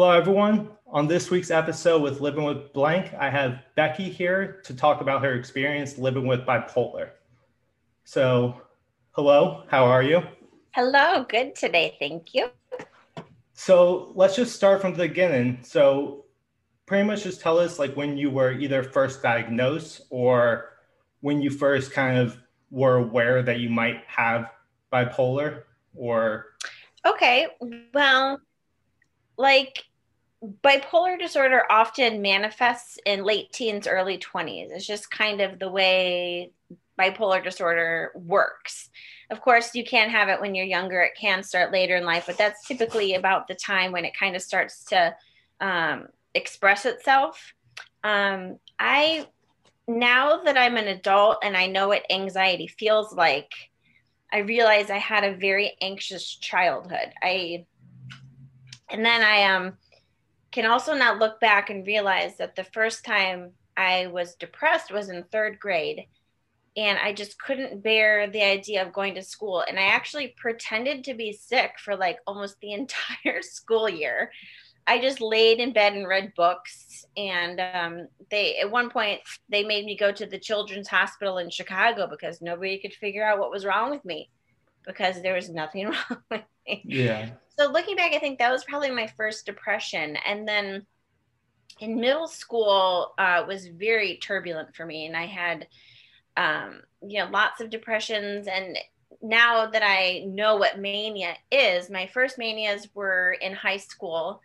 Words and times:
Hello, 0.00 0.12
everyone. 0.12 0.68
On 0.86 1.08
this 1.08 1.28
week's 1.28 1.50
episode 1.50 2.02
with 2.02 2.20
Living 2.20 2.44
with 2.44 2.72
Blank, 2.72 3.12
I 3.14 3.28
have 3.30 3.64
Becky 3.74 4.08
here 4.08 4.62
to 4.62 4.72
talk 4.72 5.00
about 5.00 5.24
her 5.24 5.34
experience 5.34 5.98
living 5.98 6.24
with 6.24 6.46
bipolar. 6.46 7.10
So, 8.04 8.62
hello, 9.10 9.64
how 9.66 9.86
are 9.86 10.04
you? 10.04 10.22
Hello, 10.70 11.26
good 11.28 11.56
today. 11.56 11.96
Thank 11.98 12.32
you. 12.32 12.48
So, 13.54 14.12
let's 14.14 14.36
just 14.36 14.54
start 14.54 14.80
from 14.80 14.92
the 14.92 15.08
beginning. 15.08 15.58
So, 15.62 16.26
pretty 16.86 17.04
much 17.04 17.24
just 17.24 17.40
tell 17.40 17.58
us 17.58 17.80
like 17.80 17.96
when 17.96 18.16
you 18.16 18.30
were 18.30 18.52
either 18.52 18.84
first 18.84 19.20
diagnosed 19.20 20.02
or 20.10 20.74
when 21.22 21.42
you 21.42 21.50
first 21.50 21.90
kind 21.90 22.18
of 22.18 22.38
were 22.70 22.98
aware 22.98 23.42
that 23.42 23.58
you 23.58 23.68
might 23.68 24.04
have 24.06 24.52
bipolar 24.92 25.64
or 25.96 26.46
Okay, 27.04 27.48
well, 27.94 28.40
like 29.38 29.84
bipolar 30.62 31.18
disorder 31.18 31.64
often 31.70 32.22
manifests 32.22 32.98
in 33.06 33.24
late 33.24 33.52
teens, 33.52 33.86
early 33.86 34.18
20s. 34.18 34.70
It's 34.70 34.86
just 34.86 35.10
kind 35.10 35.40
of 35.40 35.58
the 35.58 35.70
way 35.70 36.52
bipolar 36.98 37.42
disorder 37.42 38.12
works. 38.14 38.90
Of 39.30 39.40
course, 39.40 39.74
you 39.74 39.84
can 39.84 40.10
have 40.10 40.28
it 40.28 40.40
when 40.40 40.54
you're 40.54 40.66
younger, 40.66 41.00
it 41.00 41.12
can 41.18 41.42
start 41.42 41.72
later 41.72 41.96
in 41.96 42.04
life, 42.04 42.24
but 42.26 42.38
that's 42.38 42.66
typically 42.66 43.14
about 43.14 43.46
the 43.46 43.54
time 43.54 43.92
when 43.92 44.04
it 44.04 44.16
kind 44.18 44.34
of 44.36 44.42
starts 44.42 44.84
to 44.86 45.14
um, 45.60 46.08
express 46.34 46.86
itself. 46.86 47.54
Um, 48.04 48.58
I, 48.78 49.26
now 49.86 50.42
that 50.42 50.56
I'm 50.56 50.76
an 50.76 50.88
adult 50.88 51.38
and 51.42 51.56
I 51.56 51.66
know 51.66 51.88
what 51.88 52.10
anxiety 52.10 52.66
feels 52.66 53.12
like, 53.12 53.52
I 54.32 54.38
realized 54.38 54.90
I 54.90 54.98
had 54.98 55.24
a 55.24 55.36
very 55.36 55.76
anxious 55.80 56.36
childhood. 56.36 57.12
I 57.22 57.64
and 58.90 59.04
then 59.04 59.22
I 59.22 59.44
um 59.44 59.74
can 60.50 60.66
also 60.66 60.94
now 60.94 61.14
look 61.14 61.40
back 61.40 61.70
and 61.70 61.86
realize 61.86 62.36
that 62.38 62.56
the 62.56 62.64
first 62.64 63.04
time 63.04 63.52
I 63.76 64.06
was 64.06 64.34
depressed 64.34 64.90
was 64.90 65.10
in 65.10 65.24
3rd 65.24 65.58
grade 65.58 66.06
and 66.76 66.98
I 66.98 67.12
just 67.12 67.40
couldn't 67.40 67.82
bear 67.82 68.28
the 68.30 68.42
idea 68.42 68.84
of 68.84 68.92
going 68.92 69.14
to 69.16 69.22
school 69.22 69.62
and 69.68 69.78
I 69.78 69.88
actually 69.88 70.34
pretended 70.36 71.04
to 71.04 71.14
be 71.14 71.32
sick 71.32 71.72
for 71.78 71.96
like 71.96 72.18
almost 72.26 72.58
the 72.60 72.72
entire 72.72 73.42
school 73.42 73.88
year. 73.88 74.30
I 74.88 74.98
just 74.98 75.20
laid 75.20 75.58
in 75.58 75.74
bed 75.74 75.92
and 75.92 76.08
read 76.08 76.32
books. 76.34 77.04
And 77.14 77.60
um, 77.60 78.08
they, 78.30 78.56
at 78.56 78.70
one 78.70 78.88
point, 78.88 79.20
they 79.50 79.62
made 79.62 79.84
me 79.84 79.98
go 79.98 80.10
to 80.10 80.24
the 80.24 80.38
Children's 80.38 80.88
Hospital 80.88 81.36
in 81.36 81.50
Chicago 81.50 82.06
because 82.06 82.40
nobody 82.40 82.78
could 82.78 82.94
figure 82.94 83.22
out 83.22 83.38
what 83.38 83.50
was 83.50 83.66
wrong 83.66 83.90
with 83.90 84.02
me 84.06 84.30
because 84.86 85.20
there 85.20 85.34
was 85.34 85.50
nothing 85.50 85.86
wrong 85.90 86.22
with. 86.30 86.42
Yeah. 86.84 87.30
So 87.58 87.70
looking 87.72 87.96
back, 87.96 88.12
I 88.12 88.20
think 88.20 88.38
that 88.38 88.52
was 88.52 88.64
probably 88.64 88.90
my 88.90 89.08
first 89.16 89.44
depression. 89.44 90.16
And 90.24 90.46
then 90.46 90.86
in 91.80 92.00
middle 92.00 92.28
school 92.28 93.14
uh, 93.18 93.44
was 93.48 93.66
very 93.66 94.18
turbulent 94.18 94.76
for 94.76 94.86
me. 94.86 95.06
And 95.06 95.16
I 95.16 95.26
had, 95.26 95.66
um, 96.36 96.82
you 97.02 97.18
know, 97.18 97.28
lots 97.30 97.60
of 97.60 97.70
depressions. 97.70 98.46
And 98.46 98.78
now 99.22 99.66
that 99.66 99.82
I 99.82 100.24
know 100.26 100.56
what 100.56 100.78
mania 100.78 101.34
is, 101.50 101.90
my 101.90 102.06
first 102.06 102.38
manias 102.38 102.86
were 102.94 103.32
in 103.40 103.54
high 103.54 103.78
school 103.78 104.40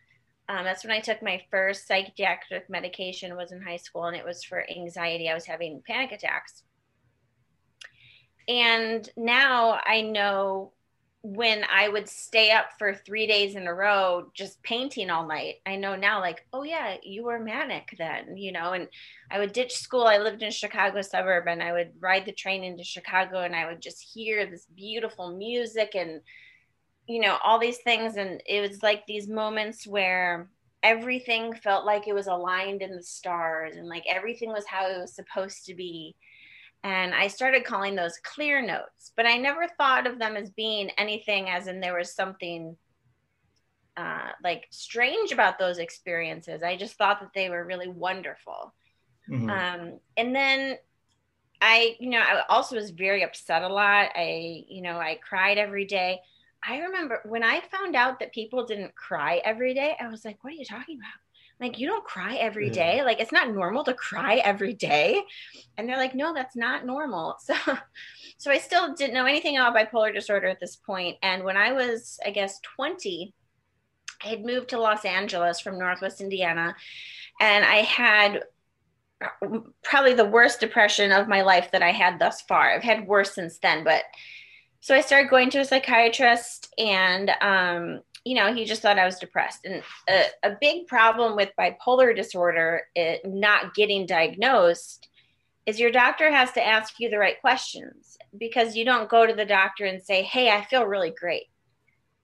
um, 0.50 0.66
that's 0.66 0.84
when 0.84 0.92
I 0.92 1.00
took 1.00 1.22
my 1.22 1.42
first 1.50 1.88
psychiatric 1.88 2.70
medication 2.70 3.36
was 3.36 3.52
in 3.52 3.62
high 3.62 3.78
school 3.78 4.06
and 4.06 4.16
it 4.16 4.26
was 4.26 4.44
for 4.44 4.70
anxiety. 4.70 5.30
I 5.30 5.34
was 5.34 5.46
having 5.46 5.82
panic 5.88 6.12
attacks. 6.12 6.64
And 8.48 9.10
now 9.16 9.80
I 9.86 10.02
know 10.02 10.73
when 11.24 11.64
I 11.74 11.88
would 11.88 12.10
stay 12.10 12.52
up 12.52 12.66
for 12.78 12.94
three 12.94 13.26
days 13.28 13.56
in 13.56 13.66
a 13.66 13.74
row 13.74 14.30
just 14.34 14.62
painting 14.62 15.10
all 15.10 15.26
night, 15.26 15.56
I 15.66 15.78
know 15.78 15.96
now, 15.96 16.20
like, 16.20 16.46
oh, 16.52 16.64
yeah, 16.64 16.98
you 17.02 17.24
were 17.24 17.40
manic 17.40 17.96
then, 17.98 18.36
you 18.36 18.52
know. 18.52 18.74
And 18.74 18.90
I 19.32 19.40
would 19.40 19.54
ditch 19.54 19.74
school. 19.74 20.04
I 20.04 20.18
lived 20.18 20.44
in 20.44 20.52
Chicago 20.52 21.02
suburb 21.02 21.48
and 21.48 21.64
I 21.64 21.72
would 21.72 21.94
ride 22.02 22.26
the 22.26 22.34
train 22.34 22.66
into 22.66 22.84
Chicago 22.84 23.40
and 23.40 23.56
I 23.56 23.68
would 23.68 23.82
just 23.82 24.02
hear 24.02 24.46
this 24.46 24.66
beautiful 24.76 25.36
music 25.36 25.96
and 25.96 26.20
you 27.08 27.20
know 27.20 27.38
all 27.44 27.60
these 27.60 27.80
things 27.80 28.16
and 28.16 28.42
it 28.48 28.62
was 28.62 28.82
like 28.82 29.06
these 29.06 29.28
moments 29.28 29.86
where 29.86 30.50
everything 30.84 31.54
felt 31.54 31.86
like 31.86 32.08
it 32.08 32.14
was 32.14 32.28
aligned 32.28 32.82
in 32.82 32.96
the 32.96 33.04
stars 33.04 33.76
and 33.76 33.88
like 33.88 34.04
everything 34.08 34.52
was 34.52 34.66
how 34.66 34.88
it 34.88 35.00
was 35.00 35.14
supposed 35.14 35.66
to 35.66 35.74
be 35.74 36.16
and 36.84 37.14
i 37.14 37.28
started 37.28 37.64
calling 37.64 37.96
those 37.96 38.18
clear 38.24 38.62
notes 38.62 39.12
but 39.16 39.26
i 39.26 39.38
never 39.38 39.68
thought 39.78 40.08
of 40.08 40.20
them 40.20 40.36
as 40.36 40.50
being 40.52 40.90
anything 40.98 41.50
as 41.50 41.68
in 41.68 41.80
there 41.80 41.98
was 41.98 42.14
something 42.14 42.76
uh, 43.96 44.30
like 44.44 44.66
strange 44.72 45.32
about 45.32 45.60
those 45.60 45.78
experiences 45.78 46.64
i 46.64 46.76
just 46.76 46.96
thought 46.96 47.20
that 47.20 47.30
they 47.36 47.50
were 47.50 47.64
really 47.64 47.88
wonderful 47.88 48.74
mm-hmm. 49.30 49.50
um, 49.50 50.00
and 50.18 50.36
then 50.36 50.76
i 51.62 51.96
you 52.00 52.10
know 52.10 52.20
i 52.20 52.42
also 52.50 52.76
was 52.76 52.90
very 52.90 53.24
upset 53.24 53.62
a 53.62 53.68
lot 53.68 54.10
i 54.16 54.64
you 54.68 54.82
know 54.82 54.98
i 54.98 55.20
cried 55.24 55.60
every 55.60 55.86
day 55.86 56.20
I 56.66 56.80
remember 56.80 57.20
when 57.26 57.44
I 57.44 57.60
found 57.60 57.96
out 57.96 58.20
that 58.20 58.34
people 58.34 58.66
didn't 58.66 58.96
cry 58.96 59.42
every 59.44 59.74
day, 59.74 59.96
I 60.00 60.08
was 60.08 60.24
like, 60.24 60.44
what 60.44 60.54
are 60.54 60.56
you 60.56 60.66
talking 60.66 60.98
about? 60.98 61.23
Like, 61.60 61.80
you 61.80 61.88
don't 61.88 62.04
cry 62.04 62.36
every 62.36 62.70
day. 62.70 63.04
Like, 63.04 63.20
it's 63.20 63.32
not 63.32 63.54
normal 63.54 63.84
to 63.86 63.94
cry 63.94 64.36
every 64.38 64.74
day. 64.74 65.22
And 65.78 65.88
they're 65.88 65.98
like, 65.98 66.16
no, 66.16 66.34
that's 66.34 66.56
not 66.56 66.86
normal. 66.86 67.38
So, 67.46 67.56
so 68.38 68.52
I 68.52 68.58
still 68.58 68.94
didn't 68.94 69.14
know 69.14 69.26
anything 69.26 69.58
about 69.58 69.76
bipolar 69.76 70.14
disorder 70.14 70.48
at 70.48 70.60
this 70.60 70.76
point. 70.76 71.18
And 71.22 71.44
when 71.44 71.56
I 71.56 71.72
was, 71.72 72.20
I 72.26 72.32
guess, 72.32 72.60
20, 72.76 73.34
I 74.24 74.28
had 74.28 74.46
moved 74.46 74.70
to 74.70 74.80
Los 74.80 75.06
Angeles 75.06 75.60
from 75.60 75.78
Northwest 75.78 76.20
Indiana. 76.20 76.76
And 77.40 77.64
I 77.64 77.78
had 77.78 78.44
uh, 79.22 79.60
probably 79.84 80.14
the 80.14 80.26
worst 80.26 80.60
depression 80.60 81.12
of 81.12 81.28
my 81.28 81.42
life 81.42 81.70
that 81.72 81.84
I 81.84 81.92
had 81.92 82.20
thus 82.20 82.42
far. 82.42 82.72
I've 82.72 82.84
had 82.84 83.08
worse 83.08 83.34
since 83.34 83.60
then, 83.60 83.84
but 83.84 84.04
so 84.84 84.94
I 84.94 85.00
started 85.00 85.30
going 85.30 85.50
to 85.52 85.60
a 85.60 85.66
psychiatrist, 85.66 86.74
and 86.78 87.32
um, 87.40 88.02
you 88.26 88.36
know, 88.36 88.54
he 88.54 88.66
just 88.66 88.82
thought 88.82 89.00
I 89.00 89.06
was 89.06 89.18
depressed. 89.18 89.64
And 89.64 89.82
a, 90.10 90.26
a 90.44 90.58
big 90.60 90.88
problem 90.88 91.38
with 91.38 91.54
bipolar 91.58 92.14
disorder, 92.14 92.82
it, 92.94 93.22
not 93.26 93.76
getting 93.76 94.06
diagnosed, 94.06 95.08
is 95.66 95.80
your 95.80 95.90
doctor 95.90 96.30
has 96.30 96.52
to 96.52 96.68
ask 96.68 97.00
you 97.00 97.10
the 97.10 97.18
right 97.18 97.40
questions 97.40 98.18
because 98.38 98.76
you 98.76 98.84
don't 98.84 99.08
go 99.08 99.26
to 99.26 99.34
the 99.34 99.46
doctor 99.46 99.86
and 99.86 100.04
say, 100.04 100.22
"Hey, 100.22 100.52
I 100.52 100.66
feel 100.66 100.84
really 100.84 101.12
great." 101.18 101.44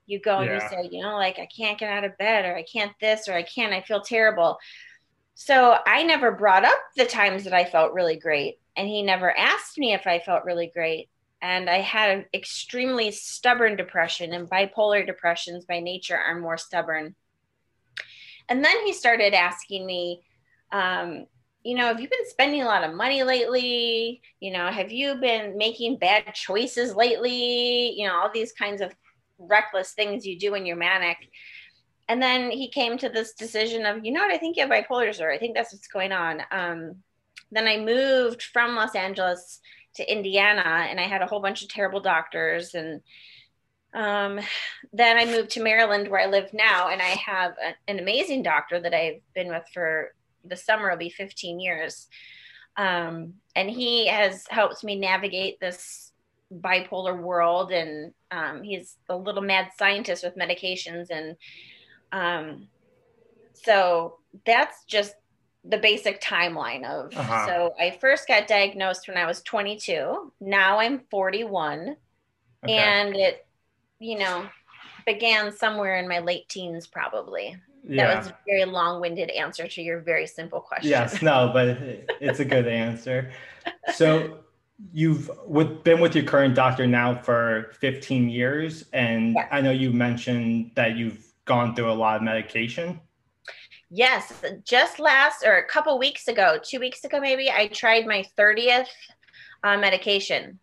You 0.05 0.19
go 0.19 0.39
and 0.39 0.51
you 0.51 0.59
say, 0.59 0.89
you 0.91 1.01
know, 1.01 1.15
like 1.15 1.39
I 1.39 1.45
can't 1.45 1.79
get 1.79 1.89
out 1.89 2.03
of 2.03 2.17
bed, 2.17 2.43
or 2.43 2.57
I 2.57 2.63
can't 2.63 2.91
this, 2.99 3.29
or 3.29 3.35
I 3.35 3.43
can't, 3.43 3.71
I 3.71 3.79
feel 3.79 4.01
terrible. 4.01 4.57
So 5.33 5.77
I 5.87 6.03
never 6.03 6.33
brought 6.33 6.65
up 6.65 6.79
the 6.97 7.05
times 7.05 7.45
that 7.45 7.53
I 7.53 7.63
felt 7.63 7.93
really 7.93 8.17
great, 8.17 8.59
and 8.75 8.85
he 8.85 9.01
never 9.01 9.31
asked 9.37 9.77
me 9.77 9.93
if 9.93 10.05
I 10.05 10.19
felt 10.19 10.43
really 10.43 10.69
great 10.75 11.07
and 11.41 11.69
I 11.69 11.79
had 11.79 12.17
an 12.17 12.25
extremely 12.33 13.11
stubborn 13.11 13.75
depression, 13.75 14.33
and 14.33 14.49
bipolar 14.49 15.05
depressions 15.05 15.65
by 15.65 15.79
nature 15.79 16.17
are 16.17 16.39
more 16.39 16.57
stubborn. 16.57 17.15
And 18.49 18.63
then 18.63 18.85
he 18.85 18.93
started 18.93 19.33
asking 19.33 19.85
me, 19.85 20.21
um, 20.71 21.27
you 21.63 21.75
know, 21.75 21.85
have 21.85 21.99
you 21.99 22.09
been 22.09 22.29
spending 22.29 22.61
a 22.61 22.65
lot 22.65 22.83
of 22.83 22.95
money 22.95 23.23
lately? 23.23 24.21
You 24.39 24.51
know, 24.51 24.67
have 24.67 24.91
you 24.91 25.15
been 25.15 25.57
making 25.57 25.97
bad 25.97 26.33
choices 26.33 26.95
lately? 26.95 27.91
You 27.91 28.07
know, 28.07 28.15
all 28.15 28.31
these 28.33 28.53
kinds 28.53 28.81
of 28.81 28.91
reckless 29.37 29.91
things 29.91 30.25
you 30.25 30.39
do 30.39 30.51
when 30.51 30.65
you're 30.65 30.75
manic. 30.75 31.17
And 32.07 32.21
then 32.21 32.49
he 32.49 32.69
came 32.69 32.97
to 32.97 33.09
this 33.09 33.33
decision 33.33 33.85
of, 33.85 34.03
you 34.03 34.11
know 34.11 34.21
what, 34.21 34.31
I 34.31 34.37
think 34.37 34.57
you 34.57 34.63
have 34.67 34.71
bipolar 34.71 35.05
disorder. 35.05 35.31
I 35.31 35.37
think 35.37 35.55
that's 35.55 35.71
what's 35.71 35.87
going 35.87 36.11
on. 36.11 36.41
Um, 36.51 36.95
then 37.51 37.67
I 37.67 37.77
moved 37.77 38.41
from 38.41 38.75
Los 38.75 38.95
Angeles 38.95 39.59
to 39.95 40.11
Indiana 40.11 40.87
and 40.89 40.99
I 40.99 41.03
had 41.03 41.21
a 41.21 41.25
whole 41.25 41.41
bunch 41.41 41.61
of 41.61 41.69
terrible 41.69 41.99
doctors 41.99 42.75
and 42.75 43.01
um, 43.93 44.39
then 44.93 45.17
I 45.17 45.25
moved 45.25 45.49
to 45.51 45.63
Maryland 45.63 46.07
where 46.07 46.21
I 46.21 46.27
live 46.27 46.53
now 46.53 46.89
and 46.89 47.01
I 47.01 47.15
have 47.25 47.53
a, 47.53 47.73
an 47.89 47.99
amazing 47.99 48.43
doctor 48.43 48.79
that 48.79 48.93
I've 48.93 49.21
been 49.33 49.49
with 49.49 49.63
for 49.73 50.13
the 50.45 50.55
summer 50.55 50.89
will 50.89 50.97
be 50.97 51.09
15 51.09 51.59
years. 51.59 52.07
Um, 52.77 53.33
and 53.55 53.69
he 53.69 54.07
has 54.07 54.45
helped 54.49 54.83
me 54.83 54.95
navigate 54.95 55.59
this 55.59 56.11
bipolar 56.53 57.19
world 57.19 57.71
and 57.71 58.13
um, 58.31 58.63
he's 58.63 58.97
a 59.09 59.15
little 59.15 59.41
mad 59.41 59.69
scientist 59.77 60.23
with 60.23 60.37
medications 60.37 61.09
and 61.09 61.35
um, 62.11 62.67
so 63.53 64.17
that's 64.45 64.83
just 64.85 65.15
the 65.65 65.77
basic 65.77 66.21
timeline 66.21 66.85
of 66.85 67.15
uh-huh. 67.15 67.45
so 67.45 67.73
I 67.79 67.91
first 67.91 68.27
got 68.27 68.47
diagnosed 68.47 69.07
when 69.07 69.17
I 69.17 69.25
was 69.25 69.41
22. 69.43 70.31
Now 70.39 70.79
I'm 70.79 71.01
41. 71.11 71.97
Okay. 72.63 72.73
And 72.73 73.15
it, 73.15 73.45
you 73.99 74.17
know, 74.17 74.47
began 75.05 75.51
somewhere 75.51 75.97
in 75.97 76.07
my 76.07 76.19
late 76.19 76.47
teens, 76.49 76.87
probably. 76.87 77.57
Yeah. 77.87 78.07
That 78.07 78.17
was 78.17 78.27
a 78.27 78.37
very 78.47 78.65
long 78.65 79.01
winded 79.01 79.29
answer 79.31 79.67
to 79.67 79.81
your 79.81 79.99
very 80.01 80.27
simple 80.27 80.59
question. 80.59 80.89
Yes, 80.89 81.21
no, 81.21 81.51
but 81.53 81.77
it's 82.21 82.39
a 82.39 82.45
good 82.45 82.67
answer. 82.67 83.31
So 83.93 84.39
you've 84.93 85.29
with, 85.45 85.83
been 85.83 85.99
with 85.99 86.15
your 86.15 86.25
current 86.25 86.55
doctor 86.55 86.87
now 86.87 87.21
for 87.21 87.71
15 87.79 88.29
years. 88.29 88.85
And 88.93 89.37
I 89.51 89.61
know 89.61 89.71
you 89.71 89.91
mentioned 89.91 90.71
that 90.75 90.95
you've 90.95 91.25
gone 91.45 91.75
through 91.75 91.91
a 91.91 91.93
lot 91.93 92.17
of 92.17 92.21
medication. 92.21 92.99
Yes, 93.91 94.31
just 94.65 94.99
last 94.99 95.43
or 95.43 95.57
a 95.57 95.65
couple 95.65 95.97
weeks 95.97 96.27
ago, 96.27 96.59
two 96.63 96.79
weeks 96.79 97.03
ago 97.03 97.19
maybe, 97.19 97.49
I 97.49 97.67
tried 97.67 98.05
my 98.05 98.23
30th 98.37 98.87
uh, 99.63 99.77
medication. 99.77 100.59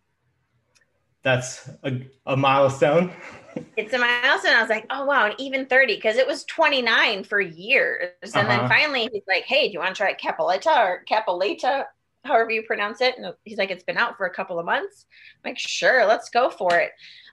That's 1.23 1.69
a, 1.83 2.07
a 2.25 2.37
milestone. 2.37 3.11
it's 3.77 3.93
a 3.93 3.97
milestone. 3.97 4.53
I 4.53 4.61
was 4.61 4.69
like, 4.69 4.85
oh 4.89 5.05
wow, 5.05 5.25
and 5.25 5.35
even 5.39 5.65
30, 5.65 5.95
because 5.95 6.15
it 6.15 6.25
was 6.25 6.45
29 6.45 7.25
for 7.25 7.41
years. 7.41 8.11
And 8.23 8.47
uh-huh. 8.47 8.59
then 8.59 8.69
finally 8.69 9.09
he's 9.11 9.23
like, 9.27 9.43
hey, 9.43 9.67
do 9.67 9.73
you 9.73 9.79
want 9.79 9.95
to 9.95 10.01
try 10.01 10.13
Capileta 10.13 10.77
or 10.77 11.03
Capileta, 11.09 11.83
however 12.23 12.51
you 12.51 12.63
pronounce 12.63 13.01
it? 13.01 13.15
And 13.17 13.33
he's 13.43 13.57
like, 13.57 13.71
it's 13.71 13.83
been 13.83 13.97
out 13.97 14.15
for 14.15 14.25
a 14.25 14.33
couple 14.33 14.57
of 14.57 14.65
months. 14.65 15.05
I'm 15.43 15.51
like, 15.51 15.59
sure, 15.59 16.05
let's 16.05 16.29
go 16.29 16.49
for 16.49 16.77
it. 16.77 16.91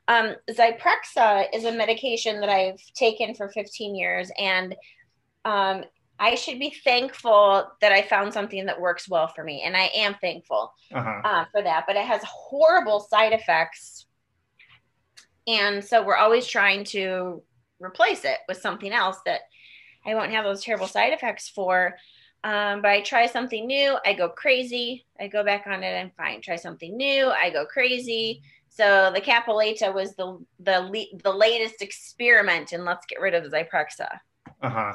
Um, 0.08 0.34
Zyprexa 0.50 1.46
is 1.54 1.64
a 1.64 1.72
medication 1.72 2.40
that 2.40 2.50
I've 2.50 2.80
taken 2.94 3.34
for 3.34 3.48
15 3.48 3.94
years, 3.94 4.30
and 4.38 4.74
um, 5.44 5.84
I 6.18 6.36
should 6.36 6.58
be 6.58 6.74
thankful 6.84 7.70
that 7.80 7.92
I 7.92 8.02
found 8.02 8.32
something 8.32 8.66
that 8.66 8.80
works 8.80 9.08
well 9.08 9.28
for 9.28 9.42
me, 9.42 9.62
and 9.64 9.76
I 9.76 9.90
am 9.94 10.14
thankful 10.20 10.72
uh-huh. 10.92 11.20
uh, 11.24 11.44
for 11.50 11.62
that. 11.62 11.84
But 11.86 11.96
it 11.96 12.04
has 12.04 12.22
horrible 12.24 13.00
side 13.00 13.32
effects, 13.32 14.06
and 15.46 15.84
so 15.84 16.04
we're 16.04 16.16
always 16.16 16.46
trying 16.46 16.84
to 16.84 17.42
replace 17.80 18.24
it 18.24 18.38
with 18.48 18.58
something 18.58 18.92
else 18.92 19.18
that 19.26 19.40
I 20.06 20.14
won't 20.14 20.30
have 20.30 20.44
those 20.44 20.62
terrible 20.62 20.86
side 20.86 21.12
effects 21.12 21.48
for. 21.48 21.96
Um, 22.44 22.82
but 22.82 22.90
I 22.90 23.00
try 23.00 23.26
something 23.26 23.66
new, 23.66 23.96
I 24.04 24.12
go 24.12 24.28
crazy. 24.28 25.06
I 25.18 25.28
go 25.28 25.42
back 25.42 25.66
on 25.66 25.82
it, 25.82 25.98
I'm 25.98 26.12
fine. 26.16 26.42
Try 26.42 26.56
something 26.56 26.94
new, 26.94 27.28
I 27.28 27.50
go 27.50 27.64
crazy. 27.64 28.42
So 28.68 29.10
the 29.14 29.20
Capileta 29.20 29.94
was 29.94 30.14
the 30.14 30.38
the 30.58 31.06
the 31.22 31.32
latest 31.32 31.80
experiment, 31.80 32.72
and 32.72 32.84
let's 32.84 33.06
get 33.06 33.20
rid 33.20 33.32
of 33.34 33.44
the 33.44 33.56
Zyprexa. 33.56 34.18
Uh 34.60 34.68
huh. 34.68 34.92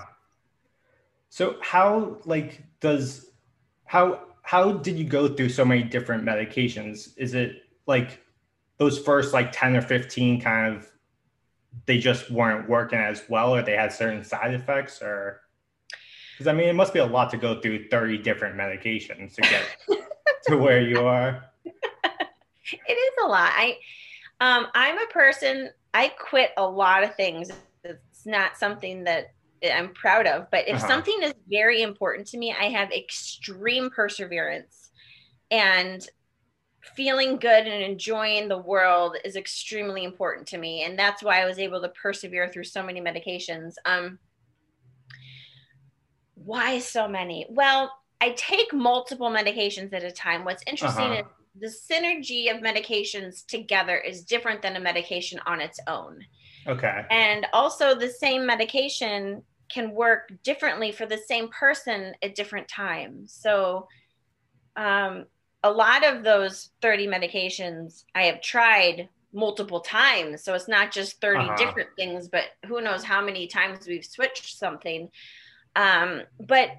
So 1.29 1.57
how 1.61 2.17
like 2.25 2.63
does 2.79 3.29
how 3.85 4.21
how 4.41 4.73
did 4.73 4.97
you 4.97 5.05
go 5.05 5.27
through 5.27 5.49
so 5.49 5.63
many 5.63 5.83
different 5.83 6.25
medications? 6.25 7.09
Is 7.17 7.35
it 7.35 7.63
like 7.85 8.21
those 8.77 8.97
first 8.97 9.33
like 9.33 9.51
10 9.51 9.75
or 9.75 9.81
15 9.81 10.41
kind 10.41 10.75
of 10.75 10.91
they 11.85 11.99
just 11.99 12.31
weren't 12.31 12.67
working 12.67 12.97
as 12.97 13.21
well 13.29 13.55
or 13.55 13.61
they 13.61 13.75
had 13.75 13.93
certain 13.93 14.23
side 14.23 14.53
effects 14.53 15.01
or 15.01 15.41
because 16.33 16.47
I 16.47 16.53
mean 16.53 16.67
it 16.67 16.73
must 16.73 16.93
be 16.93 16.99
a 16.99 17.05
lot 17.05 17.29
to 17.31 17.37
go 17.37 17.61
through 17.61 17.89
30 17.89 18.17
different 18.19 18.57
medications 18.57 19.35
to 19.35 19.41
get 19.41 19.65
to 20.47 20.57
where 20.57 20.81
you 20.81 21.05
are. 21.05 21.43
It 21.63 22.93
is 22.93 23.13
a 23.23 23.27
lot. 23.27 23.51
I 23.55 23.77
um 24.41 24.67
I'm 24.73 24.97
a 24.97 25.07
person 25.07 25.69
I 25.93 26.09
quit 26.09 26.51
a 26.57 26.67
lot 26.67 27.03
of 27.03 27.15
things. 27.15 27.51
It's 27.83 28.25
not 28.25 28.57
something 28.57 29.03
that 29.03 29.33
I'm 29.63 29.93
proud 29.93 30.27
of. 30.27 30.49
But 30.51 30.67
if 30.67 30.77
uh-huh. 30.77 30.87
something 30.87 31.19
is 31.23 31.33
very 31.49 31.81
important 31.81 32.27
to 32.27 32.37
me, 32.37 32.55
I 32.57 32.65
have 32.65 32.91
extreme 32.91 33.89
perseverance 33.89 34.91
and 35.51 36.07
feeling 36.95 37.37
good 37.37 37.67
and 37.67 37.83
enjoying 37.83 38.47
the 38.47 38.57
world 38.57 39.17
is 39.23 39.35
extremely 39.35 40.03
important 40.03 40.47
to 40.47 40.57
me. 40.57 40.83
And 40.83 40.97
that's 40.97 41.21
why 41.21 41.41
I 41.41 41.45
was 41.45 41.59
able 41.59 41.81
to 41.81 41.89
persevere 41.89 42.49
through 42.49 42.63
so 42.63 42.83
many 42.83 43.01
medications. 43.01 43.75
Um, 43.85 44.19
why 46.35 46.79
so 46.79 47.07
many? 47.07 47.45
Well, 47.49 47.91
I 48.21 48.31
take 48.31 48.73
multiple 48.73 49.29
medications 49.29 49.93
at 49.93 50.03
a 50.03 50.11
time. 50.11 50.45
What's 50.45 50.63
interesting 50.67 51.05
uh-huh. 51.05 51.21
is 51.21 51.25
the 51.59 51.67
synergy 51.67 52.53
of 52.53 52.61
medications 52.61 53.45
together 53.45 53.97
is 53.97 54.23
different 54.23 54.61
than 54.61 54.75
a 54.75 54.79
medication 54.79 55.39
on 55.45 55.61
its 55.61 55.79
own. 55.87 56.19
Okay. 56.67 57.05
And 57.09 57.47
also, 57.53 57.95
the 57.95 58.09
same 58.09 58.45
medication 58.45 59.43
can 59.71 59.91
work 59.91 60.31
differently 60.43 60.91
for 60.91 61.05
the 61.05 61.17
same 61.17 61.49
person 61.49 62.13
at 62.23 62.35
different 62.35 62.67
times. 62.67 63.33
So, 63.33 63.87
um, 64.75 65.25
a 65.63 65.71
lot 65.71 66.05
of 66.05 66.23
those 66.23 66.69
30 66.81 67.07
medications 67.07 68.05
I 68.15 68.23
have 68.23 68.41
tried 68.41 69.09
multiple 69.33 69.81
times. 69.81 70.43
So 70.43 70.53
it's 70.53 70.67
not 70.67 70.91
just 70.91 71.21
30 71.21 71.39
uh-huh. 71.39 71.55
different 71.57 71.89
things, 71.95 72.27
but 72.27 72.45
who 72.65 72.81
knows 72.81 73.03
how 73.03 73.23
many 73.23 73.47
times 73.47 73.85
we've 73.87 74.05
switched 74.05 74.57
something. 74.57 75.09
Um, 75.75 76.23
but 76.39 76.69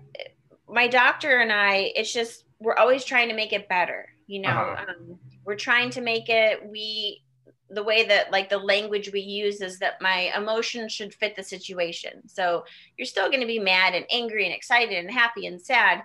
my 0.69 0.88
doctor 0.88 1.38
and 1.38 1.53
I, 1.53 1.93
it's 1.94 2.12
just, 2.12 2.44
we're 2.59 2.76
always 2.76 3.05
trying 3.05 3.29
to 3.29 3.35
make 3.35 3.53
it 3.53 3.69
better. 3.69 4.09
You 4.31 4.43
know, 4.43 4.49
uh-huh. 4.49 4.85
um, 4.88 5.19
we're 5.44 5.56
trying 5.56 5.91
to 5.91 6.00
make 6.00 6.29
it, 6.29 6.65
we, 6.65 7.25
the 7.69 7.82
way 7.82 8.05
that 8.05 8.31
like 8.31 8.49
the 8.49 8.59
language 8.59 9.11
we 9.12 9.21
use 9.21 9.61
is 9.61 9.81
that 9.81 10.00
my 10.00 10.32
emotions 10.37 10.93
should 10.93 11.12
fit 11.12 11.35
the 11.35 11.43
situation. 11.43 12.29
So 12.29 12.65
you're 12.97 13.06
still 13.06 13.29
going 13.29 13.41
to 13.41 13.47
be 13.47 13.59
mad 13.59 13.94
and 13.94 14.05
angry 14.09 14.44
and 14.44 14.55
excited 14.55 14.97
and 14.97 15.11
happy 15.11 15.47
and 15.47 15.61
sad, 15.61 16.03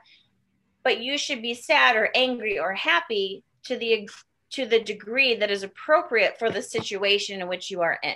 but 0.83 1.01
you 1.01 1.19
should 1.19 1.43
be 1.43 1.53
sad 1.53 1.95
or 1.95 2.09
angry 2.15 2.57
or 2.57 2.73
happy 2.73 3.43
to 3.65 3.77
the 3.77 4.09
to 4.51 4.65
the 4.65 4.81
degree 4.81 5.35
that 5.35 5.51
is 5.51 5.61
appropriate 5.61 6.39
for 6.39 6.49
the 6.49 6.63
situation 6.63 7.41
in 7.41 7.47
which 7.47 7.69
you 7.69 7.81
are 7.81 7.99
in. 8.01 8.15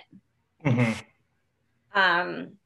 Mm-hmm. 0.65 1.99
Um, 1.99 2.58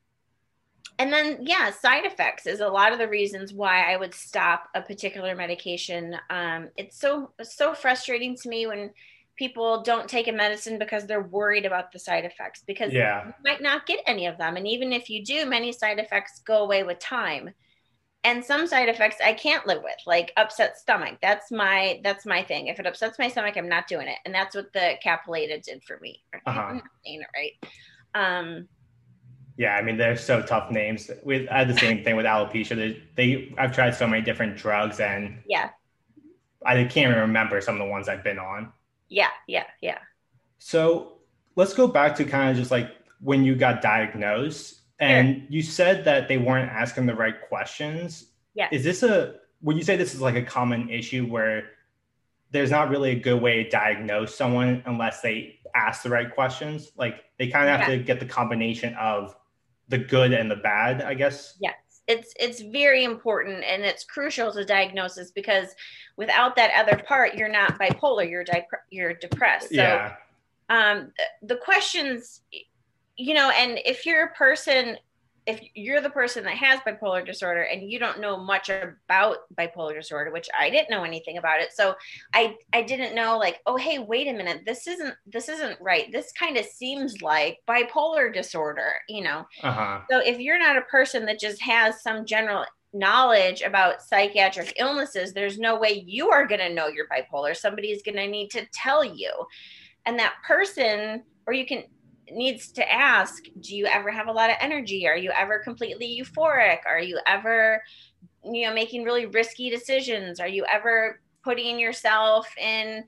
and 1.00 1.12
then 1.12 1.40
yeah, 1.42 1.72
side 1.72 2.06
effects 2.06 2.46
is 2.46 2.60
a 2.60 2.68
lot 2.68 2.92
of 2.92 3.00
the 3.00 3.08
reasons 3.08 3.54
why 3.54 3.92
I 3.92 3.98
would 3.98 4.14
stop 4.14 4.70
a 4.76 4.82
particular 4.82 5.36
medication. 5.36 6.16
Um, 6.30 6.70
it's 6.78 7.00
so 7.00 7.32
so 7.42 7.74
frustrating 7.74 8.36
to 8.38 8.50
me 8.50 8.68
when 8.68 8.92
people 9.36 9.82
don't 9.82 10.08
take 10.08 10.28
a 10.28 10.32
medicine 10.32 10.78
because 10.78 11.08
they're 11.08 11.24
worried 11.24 11.66
about 11.66 11.92
the 11.92 11.98
side 11.98 12.26
effects 12.26 12.64
because 12.68 12.94
yeah. 12.94 13.26
you 13.26 13.34
might 13.44 13.62
not 13.62 13.88
get 13.88 14.00
any 14.06 14.28
of 14.28 14.38
them. 14.38 14.56
And 14.56 14.68
even 14.68 14.94
if 14.94 15.10
you 15.10 15.24
do 15.24 15.46
many 15.46 15.72
side 15.72 15.98
effects 15.98 16.42
go 16.46 16.64
away 16.64 16.84
with 16.84 17.00
time. 17.00 17.50
And 18.26 18.46
some 18.46 18.68
side 18.68 18.88
effects 18.88 19.18
i 19.22 19.34
can't 19.34 19.68
live 19.68 19.84
with 19.84 19.98
like 20.06 20.32
upset 20.38 20.78
stomach. 20.78 21.18
That's 21.22 21.52
my 21.52 22.00
that's 22.04 22.26
my 22.26 22.44
thing. 22.44 22.68
If 22.68 22.80
it 22.80 22.88
upsets 22.88 23.20
my 23.20 23.28
stomach 23.28 23.58
i'm 23.58 23.68
not 23.68 23.88
doing 23.88 24.08
it. 24.08 24.20
And 24.26 24.34
that's 24.34 24.56
what 24.56 24.72
the 24.72 24.94
capileta 25.04 25.62
did 25.62 25.84
for 25.84 26.00
me. 26.00 26.22
Uh-huh. 26.46 26.62
i'm 26.62 26.76
not 26.76 26.84
saying 27.04 27.22
it 27.22 27.28
right. 27.36 27.72
Um 28.16 28.68
yeah, 29.58 29.76
I 29.76 29.82
mean 29.82 29.98
they're 29.98 30.18
so 30.18 30.42
tough 30.42 30.72
names. 30.72 31.10
With 31.24 31.48
I 31.50 31.60
had 31.60 31.68
the 31.68 31.78
same 31.78 32.04
thing 32.04 32.16
with 32.16 32.26
alopecia. 32.26 32.76
They, 32.76 33.04
they 33.16 33.54
I've 33.58 33.74
tried 33.74 33.96
so 33.96 34.08
many 34.08 34.22
different 34.22 34.58
drugs 34.58 35.00
and 35.00 35.42
yeah, 35.48 35.70
I 36.66 36.84
can't 36.86 37.12
even 37.12 37.20
remember 37.20 37.62
some 37.62 37.76
of 37.76 37.80
the 37.80 37.92
ones 37.92 38.10
I've 38.10 38.24
been 38.24 38.40
on. 38.40 38.72
Yeah, 39.10 39.30
yeah, 39.48 39.66
yeah. 39.82 40.00
So 40.60 41.20
let's 41.56 41.74
go 41.74 41.88
back 41.88 42.16
to 42.16 42.26
kind 42.26 42.50
of 42.50 42.58
just 42.58 42.72
like 42.72 42.90
when 43.20 43.44
you 43.44 43.56
got 43.56 43.82
diagnosed 43.82 44.82
and 45.00 45.36
sure. 45.36 45.46
you 45.50 45.62
said 45.62 46.06
that 46.06 46.28
they 46.28 46.38
weren't 46.38 46.72
asking 46.72 47.06
the 47.06 47.16
right 47.16 47.36
questions. 47.48 48.28
Yeah. 48.54 48.70
Is 48.72 48.84
this 48.84 49.04
a, 49.04 49.36
would 49.62 49.78
you 49.78 49.84
say 49.84 49.96
this 49.96 50.14
is 50.14 50.22
like 50.22 50.36
a 50.36 50.42
common 50.42 50.90
issue 50.90 51.26
where 51.26 51.70
there's 52.52 52.72
not 52.72 52.90
really 52.90 53.12
a 53.12 53.20
good 53.20 53.42
way 53.42 53.64
to 53.64 53.70
diagnose 53.70 54.36
someone 54.36 54.84
unless 54.86 55.22
they 55.22 55.60
ask 55.76 56.04
the 56.04 56.10
right 56.10 56.34
questions? 56.34 56.92
Like 56.98 57.24
they 57.38 57.48
kind 57.48 57.70
of 57.70 57.80
have 57.80 57.90
yeah. 57.90 57.98
to 57.98 58.04
get 58.04 58.20
the 58.20 58.26
combination 58.26 58.94
of 58.96 59.36
the 59.94 60.00
good 60.00 60.34
and 60.34 60.50
the 60.50 60.56
bad, 60.56 61.04
I 61.04 61.14
guess. 61.14 61.56
Yes. 61.62 61.76
it's 62.08 62.34
it's 62.40 62.62
very 62.62 63.04
important 63.04 63.64
and 63.64 63.84
it's 63.84 64.04
crucial 64.04 64.52
to 64.52 64.66
diagnosis 64.66 65.30
because 65.30 65.68
without 66.18 66.56
that 66.56 66.72
other 66.76 67.02
part 67.04 67.36
you're 67.36 67.48
not 67.62 67.80
bipolar 67.80 68.30
you're 68.30 68.44
di- 68.44 68.68
you're 68.90 69.14
depressed 69.14 69.70
so 69.70 69.76
yeah. 69.76 70.16
um 70.70 71.14
the 71.44 71.56
questions 71.56 72.42
you 73.16 73.34
know 73.34 73.52
and 73.52 73.80
if 73.86 74.06
you're 74.06 74.26
a 74.26 74.34
person 74.34 74.98
if 75.46 75.60
you're 75.74 76.02
the 76.02 76.10
person 76.10 76.44
that 76.44 76.56
has 76.56 76.80
bipolar 76.82 77.26
disorder 77.26 77.64
and 77.64 77.90
you 77.90 78.00
don't 78.00 78.20
know 78.20 78.38
much 78.38 78.70
about 78.70 79.38
bipolar 79.58 79.94
disorder 79.94 80.32
which 80.32 80.50
i 80.58 80.70
didn't 80.70 80.90
know 80.90 81.04
anything 81.04 81.38
about 81.38 81.60
it 81.60 81.74
so 81.74 81.96
i 82.34 82.56
i 82.72 82.82
didn't 82.82 83.16
know 83.16 83.38
like 83.38 83.60
oh 83.66 83.76
hey 83.76 84.00
wait 84.00 84.28
a 84.28 84.34
minute 84.34 84.62
this 84.66 84.88
isn't 84.88 85.16
this 85.26 85.50
isn't 85.50 85.80
right. 85.82 86.12
This 86.12 86.32
kind 86.32 86.58
of 86.58 86.66
seems 86.66 87.22
like 87.22 87.60
bipolar 87.68 88.34
disorder 88.34 88.94
you 89.10 89.24
know? 89.24 89.46
Uh-huh. 89.62 90.02
so 90.10 90.20
if 90.20 90.40
you're 90.40 90.60
not 90.60 90.78
a 90.78 90.82
person 90.84 91.26
that 91.26 91.40
just 91.40 91.62
has 91.62 92.02
some 92.02 92.26
general 92.26 92.66
knowledge 92.94 93.62
about 93.62 94.02
psychiatric 94.02 94.74
illnesses 94.78 95.34
there's 95.34 95.58
no 95.58 95.78
way 95.78 96.04
you 96.06 96.30
are 96.30 96.48
going 96.48 96.60
to 96.60 96.74
know 96.74 96.88
you're 96.88 97.08
bipolar. 97.08 97.56
Somebody 97.56 97.90
is 97.90 98.04
going 98.04 98.18
to 98.18 98.28
need 98.28 98.50
to 98.52 98.66
tell 98.72 99.04
you. 99.04 99.32
And 100.06 100.20
that 100.20 100.36
person 100.46 101.24
or 101.48 101.54
you 101.54 101.66
can 101.66 101.84
needs 102.34 102.72
to 102.74 102.92
ask 102.92 103.44
do 103.60 103.76
you 103.76 103.86
ever 103.86 104.12
have 104.12 104.28
a 104.28 104.32
lot 104.32 104.50
of 104.50 104.58
energy? 104.60 105.08
Are 105.08 105.18
you 105.18 105.32
ever 105.32 105.60
completely 105.60 106.20
euphoric? 106.20 106.80
Are 106.86 107.00
you 107.00 107.20
ever 107.26 107.82
you 108.44 108.68
know 108.68 108.74
making 108.74 109.04
really 109.04 109.26
risky 109.26 109.70
decisions? 109.70 110.40
Are 110.40 110.48
you 110.48 110.66
ever 110.72 111.20
putting 111.44 111.80
yourself 111.80 112.48
in 112.58 113.04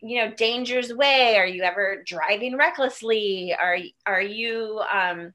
you 0.00 0.18
know 0.18 0.32
danger's 0.34 0.92
way? 0.92 1.36
Are 1.36 1.46
you 1.46 1.62
ever 1.62 2.02
driving 2.06 2.56
recklessly? 2.56 3.54
Are 3.54 3.78
are 4.06 4.22
you 4.22 4.80
um 4.92 5.32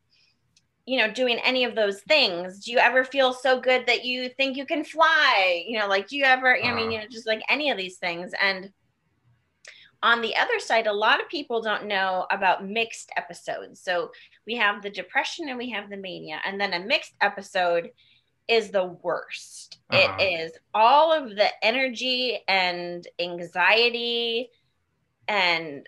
you 0.85 0.97
know 0.97 1.11
doing 1.11 1.39
any 1.43 1.63
of 1.63 1.75
those 1.75 2.01
things? 2.01 2.65
Do 2.65 2.71
you 2.71 2.77
ever 2.77 3.03
feel 3.03 3.33
so 3.33 3.59
good 3.59 3.85
that 3.87 4.05
you 4.05 4.29
think 4.29 4.57
you 4.57 4.65
can 4.65 4.83
fly? 4.83 5.63
You 5.67 5.79
know 5.79 5.87
like 5.87 6.07
do 6.07 6.17
you 6.17 6.23
ever 6.23 6.57
i 6.57 6.73
mean 6.73 6.87
uh. 6.87 6.91
you 6.91 6.97
know 6.99 7.07
just 7.09 7.27
like 7.27 7.41
any 7.49 7.69
of 7.69 7.77
these 7.77 7.97
things. 7.97 8.31
And 8.41 8.71
on 10.01 10.21
the 10.21 10.35
other 10.35 10.59
side, 10.59 10.87
a 10.87 10.93
lot 10.93 11.21
of 11.21 11.27
people 11.27 11.61
don't 11.61 11.85
know 11.85 12.25
about 12.31 12.65
mixed 12.65 13.11
episodes. 13.17 13.81
So 13.81 14.11
we 14.47 14.55
have 14.55 14.81
the 14.81 14.89
depression 14.89 15.49
and 15.49 15.57
we 15.57 15.69
have 15.71 15.89
the 15.89 15.97
mania. 15.97 16.39
And 16.45 16.59
then 16.59 16.73
a 16.73 16.79
mixed 16.79 17.13
episode 17.21 17.91
is 18.47 18.71
the 18.71 18.85
worst. 18.85 19.79
Uh-huh. 19.89 20.15
It 20.19 20.23
is 20.23 20.51
all 20.73 21.11
of 21.11 21.35
the 21.35 21.49
energy 21.63 22.39
and 22.47 23.07
anxiety 23.19 24.49
and 25.27 25.87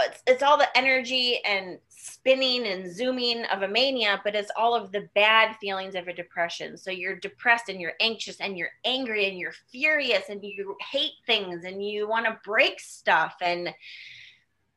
it's, 0.00 0.22
it's 0.26 0.42
all 0.42 0.58
the 0.58 0.76
energy 0.76 1.40
and 1.44 1.78
spinning 1.88 2.66
and 2.66 2.92
zooming 2.92 3.44
of 3.46 3.62
a 3.62 3.68
mania, 3.68 4.20
but 4.24 4.34
it's 4.34 4.50
all 4.56 4.74
of 4.74 4.92
the 4.92 5.08
bad 5.14 5.56
feelings 5.56 5.94
of 5.94 6.08
a 6.08 6.12
depression. 6.12 6.76
So 6.76 6.90
you're 6.90 7.16
depressed 7.16 7.68
and 7.68 7.80
you're 7.80 7.94
anxious 8.00 8.40
and 8.40 8.56
you're 8.56 8.70
angry 8.84 9.28
and 9.28 9.38
you're 9.38 9.54
furious 9.70 10.28
and 10.28 10.42
you 10.42 10.76
hate 10.90 11.12
things 11.26 11.64
and 11.64 11.84
you 11.84 12.08
want 12.08 12.26
to 12.26 12.38
break 12.44 12.80
stuff. 12.80 13.36
And 13.40 13.74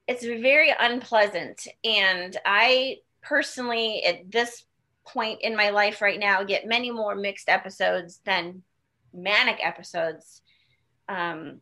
it's 0.07 0.25
very 0.25 0.73
unpleasant. 0.77 1.67
And 1.83 2.35
I 2.45 2.97
personally, 3.21 4.03
at 4.03 4.31
this 4.31 4.65
point 5.05 5.41
in 5.41 5.55
my 5.55 5.69
life 5.69 6.01
right 6.01 6.19
now, 6.19 6.43
get 6.43 6.67
many 6.67 6.91
more 6.91 7.15
mixed 7.15 7.49
episodes 7.49 8.19
than 8.25 8.63
manic 9.13 9.59
episodes. 9.61 10.41
Um, 11.07 11.61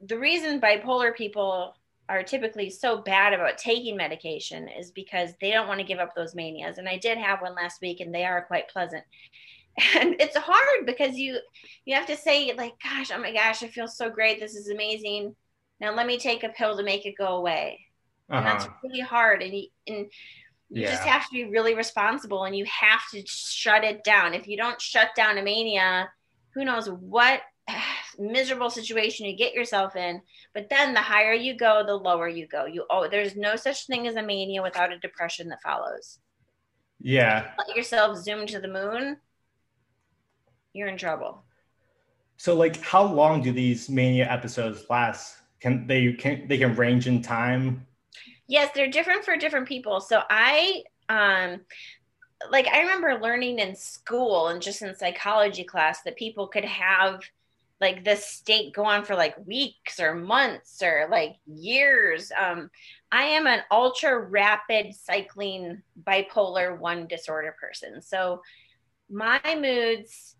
the 0.00 0.18
reason 0.18 0.60
bipolar 0.60 1.14
people 1.14 1.74
are 2.10 2.24
typically 2.24 2.68
so 2.68 2.98
bad 2.98 3.32
about 3.32 3.56
taking 3.56 3.96
medication 3.96 4.68
is 4.68 4.90
because 4.90 5.30
they 5.40 5.52
don't 5.52 5.68
want 5.68 5.78
to 5.78 5.86
give 5.86 6.00
up 6.00 6.14
those 6.14 6.34
manias. 6.34 6.78
And 6.78 6.88
I 6.88 6.98
did 6.98 7.18
have 7.18 7.40
one 7.40 7.54
last 7.54 7.80
week 7.80 8.00
and 8.00 8.12
they 8.12 8.24
are 8.24 8.44
quite 8.44 8.68
pleasant. 8.68 9.04
And 9.94 10.16
it's 10.18 10.36
hard 10.36 10.84
because 10.84 11.16
you 11.16 11.38
you 11.86 11.94
have 11.94 12.06
to 12.06 12.16
say 12.16 12.52
like 12.58 12.74
gosh, 12.82 13.12
oh 13.14 13.18
my 13.18 13.32
gosh, 13.32 13.62
I 13.62 13.68
feel 13.68 13.86
so 13.86 14.10
great. 14.10 14.40
This 14.40 14.56
is 14.56 14.68
amazing. 14.68 15.34
Now 15.80 15.94
let 15.94 16.08
me 16.08 16.18
take 16.18 16.42
a 16.42 16.50
pill 16.50 16.76
to 16.76 16.82
make 16.82 17.06
it 17.06 17.14
go 17.16 17.36
away. 17.36 17.86
Uh-huh. 18.28 18.38
And 18.38 18.46
that's 18.46 18.64
uh-huh. 18.64 18.74
really 18.82 19.00
hard 19.00 19.42
and 19.42 19.54
you, 19.54 19.66
and 19.86 19.96
you 20.68 20.82
yeah. 20.82 20.90
just 20.90 21.04
have 21.04 21.22
to 21.22 21.32
be 21.32 21.44
really 21.44 21.74
responsible 21.74 22.44
and 22.44 22.54
you 22.56 22.64
have 22.64 23.08
to 23.12 23.22
shut 23.26 23.84
it 23.84 24.02
down. 24.02 24.34
If 24.34 24.48
you 24.48 24.56
don't 24.56 24.80
shut 24.80 25.14
down 25.16 25.38
a 25.38 25.42
mania, 25.42 26.10
who 26.52 26.64
knows 26.64 26.90
what 26.90 27.40
miserable 28.18 28.70
situation 28.70 29.26
you 29.26 29.36
get 29.36 29.54
yourself 29.54 29.96
in. 29.96 30.22
But 30.54 30.68
then 30.68 30.94
the 30.94 31.00
higher 31.00 31.32
you 31.32 31.56
go, 31.56 31.84
the 31.86 31.94
lower 31.94 32.28
you 32.28 32.46
go. 32.46 32.66
You 32.66 32.84
oh, 32.90 33.08
there's 33.08 33.36
no 33.36 33.56
such 33.56 33.86
thing 33.86 34.06
as 34.06 34.16
a 34.16 34.22
mania 34.22 34.62
without 34.62 34.92
a 34.92 34.98
depression 34.98 35.48
that 35.48 35.62
follows. 35.62 36.18
Yeah. 37.00 37.52
Let 37.58 37.76
yourself 37.76 38.18
zoom 38.18 38.46
to 38.46 38.60
the 38.60 38.68
moon. 38.68 39.16
You're 40.72 40.88
in 40.88 40.98
trouble. 40.98 41.42
So, 42.36 42.54
like, 42.54 42.80
how 42.80 43.04
long 43.04 43.42
do 43.42 43.52
these 43.52 43.88
mania 43.88 44.30
episodes 44.30 44.84
last? 44.88 45.36
Can 45.60 45.86
they 45.86 46.12
can 46.14 46.48
they 46.48 46.58
can 46.58 46.74
range 46.74 47.06
in 47.06 47.22
time? 47.22 47.86
Yes, 48.46 48.70
they're 48.74 48.90
different 48.90 49.24
for 49.24 49.36
different 49.36 49.68
people. 49.68 50.00
So 50.00 50.22
I 50.28 50.84
um 51.08 51.60
like 52.50 52.66
I 52.66 52.80
remember 52.80 53.20
learning 53.20 53.58
in 53.58 53.76
school 53.76 54.48
and 54.48 54.62
just 54.62 54.82
in 54.82 54.94
psychology 54.96 55.64
class 55.64 56.02
that 56.02 56.16
people 56.16 56.46
could 56.46 56.64
have 56.64 57.20
like 57.80 58.04
this 58.04 58.26
state 58.26 58.74
go 58.74 58.84
on 58.84 59.04
for 59.04 59.14
like 59.14 59.34
weeks 59.46 59.98
or 60.00 60.14
months 60.14 60.82
or 60.82 61.08
like 61.10 61.36
years. 61.46 62.30
Um, 62.38 62.70
I 63.10 63.22
am 63.22 63.46
an 63.46 63.60
ultra 63.70 64.18
rapid 64.18 64.94
cycling 64.94 65.82
bipolar 66.04 66.78
one 66.78 67.06
disorder 67.06 67.56
person. 67.58 68.02
So 68.02 68.42
my 69.10 69.40
moods 69.44 70.36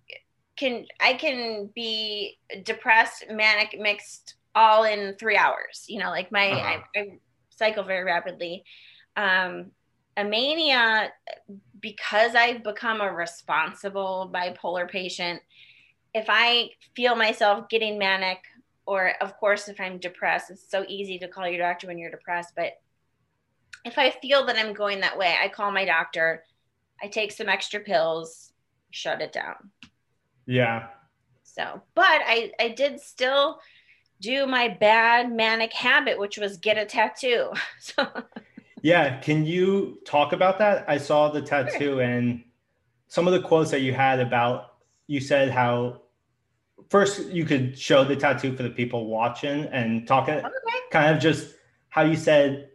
can, 0.56 0.87
I 1.00 1.14
can 1.14 1.70
be 1.75 2.38
depressed, 2.62 3.25
manic, 3.30 3.76
mixed 3.80 4.35
all 4.54 4.85
in 4.85 5.16
three 5.18 5.37
hours. 5.37 5.87
You 5.88 6.00
know, 6.00 6.11
like 6.11 6.30
my, 6.30 6.50
uh-huh. 6.50 6.80
I, 6.94 6.99
I, 6.99 7.18
cycle 7.49 7.85
very 7.85 8.04
rapidly. 8.04 8.64
Um, 9.16 9.73
a 10.16 10.25
mania, 10.25 11.12
because 11.80 12.35
I've 12.35 12.62
become 12.62 13.00
a 13.00 13.12
responsible 13.12 14.30
bipolar 14.32 14.88
patient, 14.88 15.40
if 16.14 16.26
I 16.29 16.71
feel 16.95 17.14
myself 17.14 17.69
getting 17.69 17.99
manic, 17.99 18.38
or 18.87 19.12
of 19.21 19.37
course, 19.37 19.69
if 19.69 19.81
I'm 19.81 19.99
depressed, 19.99 20.50
it's 20.50 20.69
so 20.69 20.85
easy 20.88 21.19
to 21.19 21.29
call 21.29 21.49
your 21.49 21.59
doctor 21.59 21.87
when 21.87 21.99
you're 21.99 22.11
depressed. 22.11 22.55
But 22.57 22.73
if 23.85 23.99
I 23.99 24.11
feel 24.11 24.45
that 24.47 24.57
I'm 24.57 24.75
going 24.75 25.00
that 25.00 25.17
way, 25.17 25.37
I 25.40 25.49
call 25.49 25.71
my 25.71 25.85
doctor, 25.85 26.45
I 27.02 27.09
take 27.09 27.33
some 27.33 27.49
extra 27.49 27.81
pills, 27.81 28.52
shut 28.90 29.23
it 29.23 29.33
down. 29.33 29.71
Yeah. 30.47 30.88
So, 31.45 31.83
but 31.95 32.05
I, 32.05 32.52
I 32.59 32.69
did 32.69 33.00
still 33.00 33.61
do 34.21 34.47
my 34.47 34.69
bad 34.69 35.33
manic 35.33 35.73
habit, 35.73 36.19
which 36.19 36.38
was 36.38 36.57
get 36.59 36.76
a 36.76 36.85
tattoo. 36.85 37.52
so, 37.81 38.07
yeah. 38.83 39.19
Can 39.21 39.47
you 39.47 39.99
talk 40.05 40.33
about 40.33 40.59
that? 40.59 40.85
I 40.88 40.99
saw 40.99 41.31
the 41.31 41.43
tattoo 41.43 41.79
sure. 41.79 42.02
and 42.02 42.43
some 43.09 43.26
of 43.26 43.33
the 43.33 43.40
quotes 43.40 43.71
that 43.71 43.81
you 43.81 43.93
had 43.93 44.21
about 44.21 44.69
you 45.11 45.19
said 45.19 45.50
how 45.50 46.00
first 46.88 47.26
you 47.26 47.45
could 47.45 47.76
show 47.76 48.05
the 48.05 48.14
tattoo 48.14 48.57
for 48.57 48.62
the 48.62 48.71
people 48.71 49.07
watching 49.07 49.64
and 49.64 50.07
talking 50.07 50.35
okay. 50.35 50.50
kind 50.93 51.12
of 51.12 51.21
just 51.21 51.52
how 51.88 52.02
you 52.02 52.14
said 52.14 52.71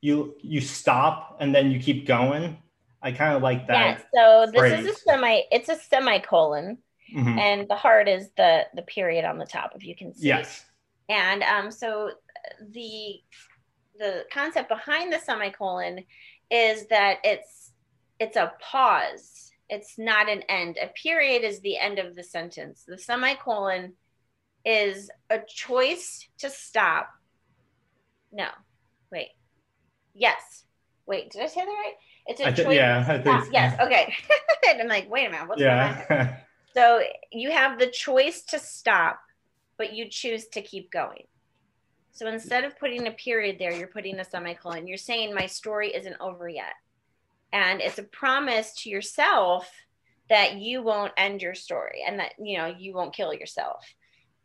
you 0.00 0.36
you 0.40 0.60
stop 0.60 1.36
and 1.40 1.52
then 1.52 1.68
you 1.72 1.80
keep 1.80 2.06
going. 2.06 2.56
I 3.02 3.10
kind 3.10 3.34
of 3.34 3.42
like 3.42 3.66
that 3.66 4.04
yeah 4.14 4.44
so 4.46 4.52
this 4.52 4.78
is 4.78 4.86
a 4.86 4.94
semi 5.00 5.42
it's 5.50 5.68
a 5.68 5.74
semicolon 5.74 6.78
mm-hmm. 7.12 7.38
and 7.38 7.68
the 7.68 7.74
heart 7.74 8.08
is 8.08 8.28
the 8.36 8.66
the 8.74 8.82
period 8.82 9.24
on 9.24 9.38
the 9.38 9.46
top 9.46 9.72
if 9.74 9.84
you 9.84 9.96
can 9.96 10.14
see. 10.14 10.28
Yes. 10.28 10.64
And 11.08 11.42
um 11.42 11.72
so 11.72 12.12
the 12.70 13.20
the 13.98 14.26
concept 14.32 14.68
behind 14.68 15.12
the 15.12 15.18
semicolon 15.18 16.04
is 16.52 16.86
that 16.86 17.18
it's 17.24 17.72
it's 18.20 18.36
a 18.36 18.52
pause 18.60 19.49
it's 19.70 19.96
not 19.96 20.28
an 20.28 20.42
end. 20.48 20.78
A 20.82 20.88
period 20.88 21.44
is 21.44 21.60
the 21.60 21.78
end 21.78 21.98
of 21.98 22.16
the 22.16 22.24
sentence. 22.24 22.84
The 22.86 22.98
semicolon 22.98 23.94
is 24.64 25.10
a 25.30 25.38
choice 25.48 26.28
to 26.38 26.50
stop. 26.50 27.08
No, 28.32 28.48
wait. 29.10 29.28
Yes. 30.12 30.64
Wait, 31.06 31.30
did 31.30 31.42
I 31.42 31.46
say 31.46 31.60
that 31.60 31.66
right? 31.66 31.94
It's 32.26 32.40
a 32.40 32.48
I 32.48 32.52
th- 32.52 32.66
choice. 32.66 32.76
Yeah, 32.76 33.04
I 33.08 33.18
think. 33.18 33.52
Yes. 33.52 33.80
Okay. 33.80 34.14
I'm 34.80 34.88
like, 34.88 35.10
wait 35.10 35.26
a 35.26 35.30
minute. 35.30 35.48
What's 35.48 35.60
yeah. 35.60 36.04
going 36.08 36.20
on? 36.20 36.36
so 36.74 37.02
you 37.32 37.50
have 37.50 37.78
the 37.78 37.86
choice 37.86 38.42
to 38.46 38.58
stop, 38.58 39.20
but 39.78 39.92
you 39.92 40.08
choose 40.10 40.46
to 40.48 40.62
keep 40.62 40.90
going. 40.90 41.24
So 42.12 42.26
instead 42.26 42.64
of 42.64 42.78
putting 42.78 43.06
a 43.06 43.12
period 43.12 43.56
there, 43.58 43.72
you're 43.72 43.86
putting 43.86 44.18
a 44.18 44.24
semicolon. 44.24 44.86
You're 44.86 44.98
saying 44.98 45.34
my 45.34 45.46
story 45.46 45.94
isn't 45.94 46.16
over 46.20 46.48
yet 46.48 46.74
and 47.52 47.80
it's 47.80 47.98
a 47.98 48.04
promise 48.04 48.72
to 48.82 48.90
yourself 48.90 49.70
that 50.28 50.56
you 50.56 50.82
won't 50.82 51.12
end 51.16 51.42
your 51.42 51.54
story 51.54 52.04
and 52.06 52.20
that 52.20 52.32
you 52.38 52.58
know 52.58 52.66
you 52.66 52.94
won't 52.94 53.14
kill 53.14 53.34
yourself. 53.34 53.84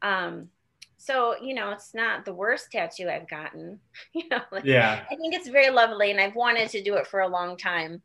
Um 0.01 0.49
so 0.97 1.35
you 1.41 1.53
know 1.53 1.71
it's 1.71 1.93
not 1.93 2.25
the 2.25 2.33
worst 2.33 2.71
tattoo 2.71 3.07
i've 3.09 3.29
gotten 3.29 3.79
you 4.13 4.27
know 4.29 4.39
like, 4.51 4.65
yeah. 4.65 5.03
I 5.11 5.15
think 5.15 5.33
it's 5.33 5.47
very 5.47 5.69
lovely 5.69 6.11
and 6.11 6.19
i've 6.19 6.35
wanted 6.35 6.69
to 6.69 6.83
do 6.83 6.95
it 6.95 7.07
for 7.07 7.21
a 7.21 7.27
long 7.27 7.57
time. 7.57 8.01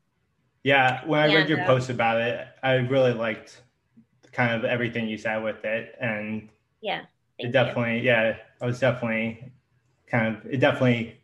Yeah 0.63 1.05
when 1.07 1.21
i 1.21 1.27
and, 1.27 1.35
read 1.35 1.49
your 1.49 1.63
uh, 1.63 1.67
post 1.67 1.89
about 1.89 2.21
it 2.21 2.47
i 2.63 2.75
really 2.75 3.13
liked 3.13 3.63
kind 4.33 4.55
of 4.55 4.65
everything 4.65 5.09
you 5.09 5.17
said 5.17 5.39
with 5.43 5.65
it 5.65 5.97
and 6.01 6.51
yeah 6.83 7.03
it 7.39 7.53
definitely 7.53 7.99
you. 7.99 8.05
yeah 8.05 8.37
i 8.61 8.67
was 8.67 8.79
definitely 8.79 9.51
kind 10.07 10.37
of 10.37 10.47
it 10.47 10.59
definitely 10.59 11.20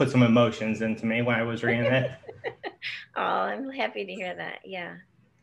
put 0.00 0.10
some 0.10 0.22
emotions 0.22 0.80
into 0.80 1.04
me 1.04 1.20
when 1.20 1.36
i 1.36 1.42
was 1.42 1.62
reading 1.62 1.84
it 1.84 2.10
oh, 3.16 3.22
I'm 3.22 3.70
happy 3.70 4.04
to 4.04 4.12
hear 4.12 4.34
that. 4.34 4.60
Yeah. 4.64 4.96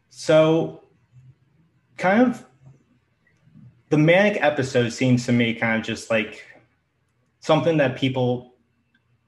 So, 0.09 0.83
kind 1.97 2.21
of 2.21 2.45
the 3.89 3.97
manic 3.97 4.41
episode 4.41 4.89
seems 4.89 5.25
to 5.25 5.31
me 5.31 5.53
kind 5.53 5.79
of 5.79 5.85
just 5.85 6.09
like 6.09 6.45
something 7.39 7.77
that 7.77 7.95
people 7.95 8.55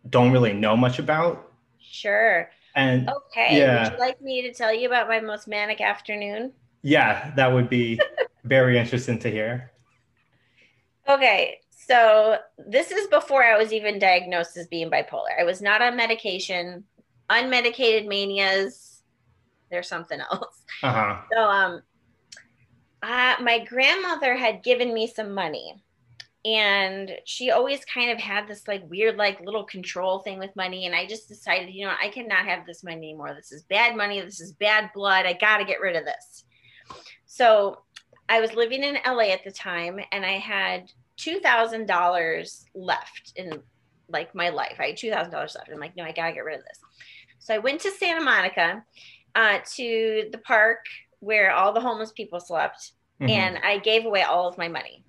don't 0.09 0.31
really 0.31 0.53
know 0.53 0.75
much 0.75 0.99
about. 0.99 1.51
Sure. 1.79 2.49
And 2.75 3.09
okay, 3.09 3.57
yeah. 3.57 3.83
would 3.83 3.93
you 3.93 3.99
like 3.99 4.21
me 4.21 4.41
to 4.43 4.53
tell 4.53 4.73
you 4.73 4.87
about 4.87 5.07
my 5.07 5.19
most 5.19 5.47
manic 5.47 5.81
afternoon? 5.81 6.53
Yeah, 6.81 7.33
that 7.35 7.51
would 7.51 7.69
be 7.69 7.99
very 8.43 8.77
interesting 8.77 9.19
to 9.19 9.29
hear. 9.29 9.71
Okay, 11.07 11.59
so 11.87 12.37
this 12.57 12.91
is 12.91 13.07
before 13.07 13.43
I 13.43 13.57
was 13.57 13.71
even 13.71 13.99
diagnosed 13.99 14.57
as 14.57 14.67
being 14.67 14.91
bipolar. 14.91 15.39
I 15.39 15.43
was 15.43 15.61
not 15.61 15.81
on 15.81 15.95
medication 15.95 16.83
unmedicated 17.29 18.07
manias, 18.07 19.03
there's 19.69 19.87
something 19.87 20.19
else. 20.31 20.63
Uh-huh. 20.83 21.21
So 21.31 21.41
um 21.41 21.81
uh, 23.01 23.35
my 23.41 23.63
grandmother 23.63 24.35
had 24.35 24.61
given 24.61 24.93
me 24.93 25.07
some 25.07 25.33
money 25.33 25.81
and 26.43 27.11
she 27.25 27.51
always 27.51 27.83
kind 27.85 28.11
of 28.11 28.17
had 28.17 28.45
this 28.47 28.67
like 28.67 28.89
weird 28.89 29.15
like 29.15 29.39
little 29.41 29.63
control 29.63 30.19
thing 30.19 30.39
with 30.39 30.55
money 30.55 30.85
and 30.85 30.95
i 30.95 31.05
just 31.05 31.27
decided 31.27 31.73
you 31.73 31.85
know 31.85 31.93
i 32.01 32.07
cannot 32.07 32.45
have 32.45 32.65
this 32.65 32.81
money 32.81 32.95
anymore 32.95 33.33
this 33.33 33.51
is 33.51 33.63
bad 33.63 33.95
money 33.95 34.21
this 34.21 34.39
is 34.39 34.53
bad 34.53 34.89
blood 34.93 35.25
i 35.25 35.33
gotta 35.33 35.65
get 35.65 35.81
rid 35.81 35.97
of 35.97 36.05
this 36.05 36.45
so 37.25 37.79
i 38.29 38.39
was 38.39 38.53
living 38.53 38.83
in 38.83 38.97
la 39.05 39.19
at 39.19 39.43
the 39.43 39.51
time 39.51 39.99
and 40.13 40.25
i 40.25 40.37
had 40.37 40.89
$2000 41.19 42.63
left 42.73 43.33
in 43.35 43.61
like 44.07 44.33
my 44.33 44.49
life 44.49 44.77
i 44.79 44.87
had 44.87 44.95
$2000 44.95 45.31
left 45.31 45.69
i'm 45.71 45.79
like 45.79 45.95
no 45.95 46.03
i 46.03 46.11
gotta 46.11 46.33
get 46.33 46.43
rid 46.45 46.57
of 46.57 46.65
this 46.65 46.79
so 47.39 47.55
I 47.55 47.57
went 47.57 47.81
to 47.81 47.91
Santa 47.91 48.23
Monica 48.23 48.83
uh, 49.33 49.57
to 49.75 50.29
the 50.31 50.37
park 50.39 50.85
where 51.19 51.51
all 51.51 51.73
the 51.73 51.81
homeless 51.81 52.11
people 52.11 52.39
slept, 52.39 52.91
mm-hmm. 53.19 53.29
and 53.29 53.57
I 53.63 53.79
gave 53.79 54.05
away 54.05 54.21
all 54.21 54.47
of 54.47 54.57
my 54.57 54.67
money. 54.67 55.03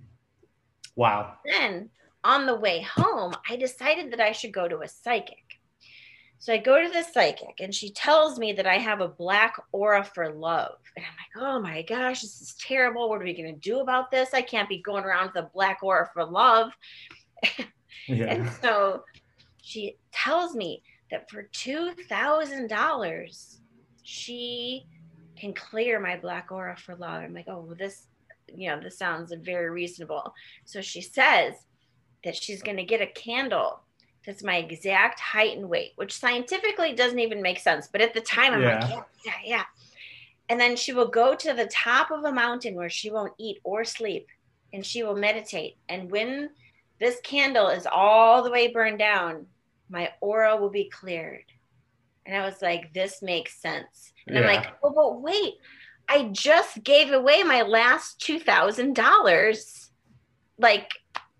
Wow. 0.96 1.34
Then 1.44 1.90
on 2.24 2.46
the 2.46 2.54
way 2.54 2.82
home, 2.82 3.34
I 3.48 3.56
decided 3.56 4.12
that 4.12 4.20
I 4.20 4.32
should 4.32 4.52
go 4.52 4.68
to 4.68 4.80
a 4.80 4.88
psychic. 4.88 5.49
So 6.40 6.54
I 6.54 6.56
go 6.56 6.82
to 6.82 6.88
the 6.88 7.04
psychic 7.04 7.60
and 7.60 7.72
she 7.72 7.90
tells 7.90 8.38
me 8.38 8.54
that 8.54 8.66
I 8.66 8.78
have 8.78 9.02
a 9.02 9.08
black 9.08 9.56
aura 9.72 10.02
for 10.02 10.32
love. 10.32 10.78
And 10.96 11.04
I'm 11.04 11.42
like, 11.42 11.46
oh 11.46 11.60
my 11.60 11.82
gosh, 11.82 12.22
this 12.22 12.40
is 12.40 12.54
terrible. 12.54 13.10
What 13.10 13.20
are 13.20 13.24
we 13.24 13.34
going 13.34 13.54
to 13.54 13.60
do 13.60 13.80
about 13.80 14.10
this? 14.10 14.32
I 14.32 14.40
can't 14.40 14.68
be 14.68 14.78
going 14.78 15.04
around 15.04 15.26
with 15.26 15.44
a 15.44 15.50
black 15.52 15.80
aura 15.82 16.10
for 16.12 16.24
love. 16.24 16.72
Yeah. 18.08 18.26
and 18.26 18.50
so 18.60 19.04
she 19.62 19.96
tells 20.10 20.56
me 20.56 20.82
that 21.10 21.30
for 21.30 21.44
$2,000, 21.52 23.56
she 24.02 24.86
can 25.36 25.52
clear 25.52 26.00
my 26.00 26.16
black 26.16 26.50
aura 26.50 26.76
for 26.76 26.96
love. 26.96 27.22
I'm 27.22 27.34
like, 27.34 27.44
oh, 27.46 27.60
well, 27.60 27.76
this, 27.78 28.06
you 28.52 28.68
know, 28.68 28.80
this 28.80 28.98
sounds 28.98 29.32
very 29.42 29.70
reasonable. 29.70 30.34
So 30.64 30.80
she 30.80 31.02
says 31.02 31.54
that 32.24 32.34
she's 32.34 32.62
going 32.62 32.78
to 32.78 32.84
get 32.84 33.00
a 33.00 33.06
candle 33.06 33.82
that's 34.26 34.42
my 34.42 34.56
exact 34.56 35.18
height 35.18 35.56
and 35.56 35.68
weight, 35.68 35.92
which 35.96 36.18
scientifically 36.18 36.92
doesn't 36.92 37.18
even 37.18 37.40
make 37.40 37.58
sense. 37.58 37.88
But 37.90 38.02
at 38.02 38.14
the 38.14 38.20
time, 38.20 38.52
I'm 38.52 38.62
yeah. 38.62 38.80
like, 38.80 38.90
yeah, 38.90 39.02
yeah, 39.24 39.32
yeah. 39.44 39.64
And 40.48 40.60
then 40.60 40.76
she 40.76 40.92
will 40.92 41.08
go 41.08 41.34
to 41.34 41.52
the 41.52 41.66
top 41.66 42.10
of 42.10 42.24
a 42.24 42.32
mountain 42.32 42.74
where 42.74 42.90
she 42.90 43.10
won't 43.10 43.32
eat 43.38 43.58
or 43.62 43.84
sleep 43.84 44.26
and 44.72 44.84
she 44.84 45.02
will 45.02 45.16
meditate. 45.16 45.76
And 45.88 46.10
when 46.10 46.50
this 46.98 47.20
candle 47.22 47.68
is 47.68 47.86
all 47.90 48.42
the 48.42 48.50
way 48.50 48.72
burned 48.72 48.98
down, 48.98 49.46
my 49.88 50.10
aura 50.20 50.56
will 50.56 50.70
be 50.70 50.90
cleared. 50.90 51.44
And 52.26 52.36
I 52.36 52.44
was 52.44 52.60
like, 52.60 52.92
this 52.92 53.22
makes 53.22 53.60
sense. 53.60 54.12
And 54.26 54.36
yeah. 54.36 54.42
I'm 54.42 54.54
like, 54.54 54.66
oh, 54.82 54.90
but 54.90 55.20
wait, 55.20 55.54
I 56.08 56.24
just 56.32 56.82
gave 56.82 57.12
away 57.12 57.42
my 57.42 57.62
last 57.62 58.20
$2,000. 58.20 59.88
Like, 60.58 60.90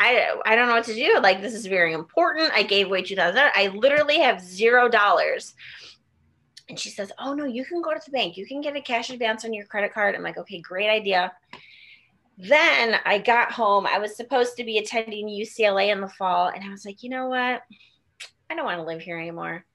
I, 0.01 0.35
I 0.47 0.57
don't 0.57 0.67
know 0.67 0.75
what 0.75 0.87
to 0.87 0.95
do. 0.95 1.21
Like, 1.21 1.43
this 1.43 1.53
is 1.53 1.67
very 1.67 1.93
important. 1.93 2.53
I 2.55 2.63
gave 2.63 2.87
away 2.87 3.03
2000 3.03 3.39
I 3.39 3.69
literally 3.69 4.19
have 4.19 4.41
zero 4.41 4.89
dollars. 4.89 5.55
And 6.71 6.79
she 6.79 6.89
says, 6.89 7.13
Oh, 7.19 7.35
no, 7.35 7.45
you 7.45 7.67
can 7.67 7.83
go 7.83 7.93
to 7.93 8.01
the 8.03 8.11
bank. 8.11 8.39
You 8.39 8.47
can 8.47 8.63
get 8.63 8.77
a 8.77 8.81
cash 8.81 9.11
advance 9.11 9.45
on 9.45 9.53
your 9.53 9.67
credit 9.67 9.93
card. 9.93 10.15
I'm 10.15 10.23
like, 10.23 10.39
Okay, 10.39 10.61
great 10.61 10.89
idea. 10.89 11.33
Then 12.39 12.97
I 13.05 13.19
got 13.19 13.53
home. 13.53 13.87
I 13.87 13.99
was 13.99 14.17
supposed 14.17 14.57
to 14.57 14.65
be 14.65 14.79
attending 14.79 15.29
UCLA 15.29 15.93
in 15.93 16.01
the 16.01 16.09
fall. 16.09 16.49
And 16.49 16.65
I 16.65 16.71
was 16.71 16.87
like, 16.87 17.03
You 17.03 17.11
know 17.11 17.29
what? 17.29 17.63
I 18.49 18.55
don't 18.55 18.65
want 18.65 18.79
to 18.79 18.87
live 18.87 19.03
here 19.03 19.19
anymore. 19.19 19.67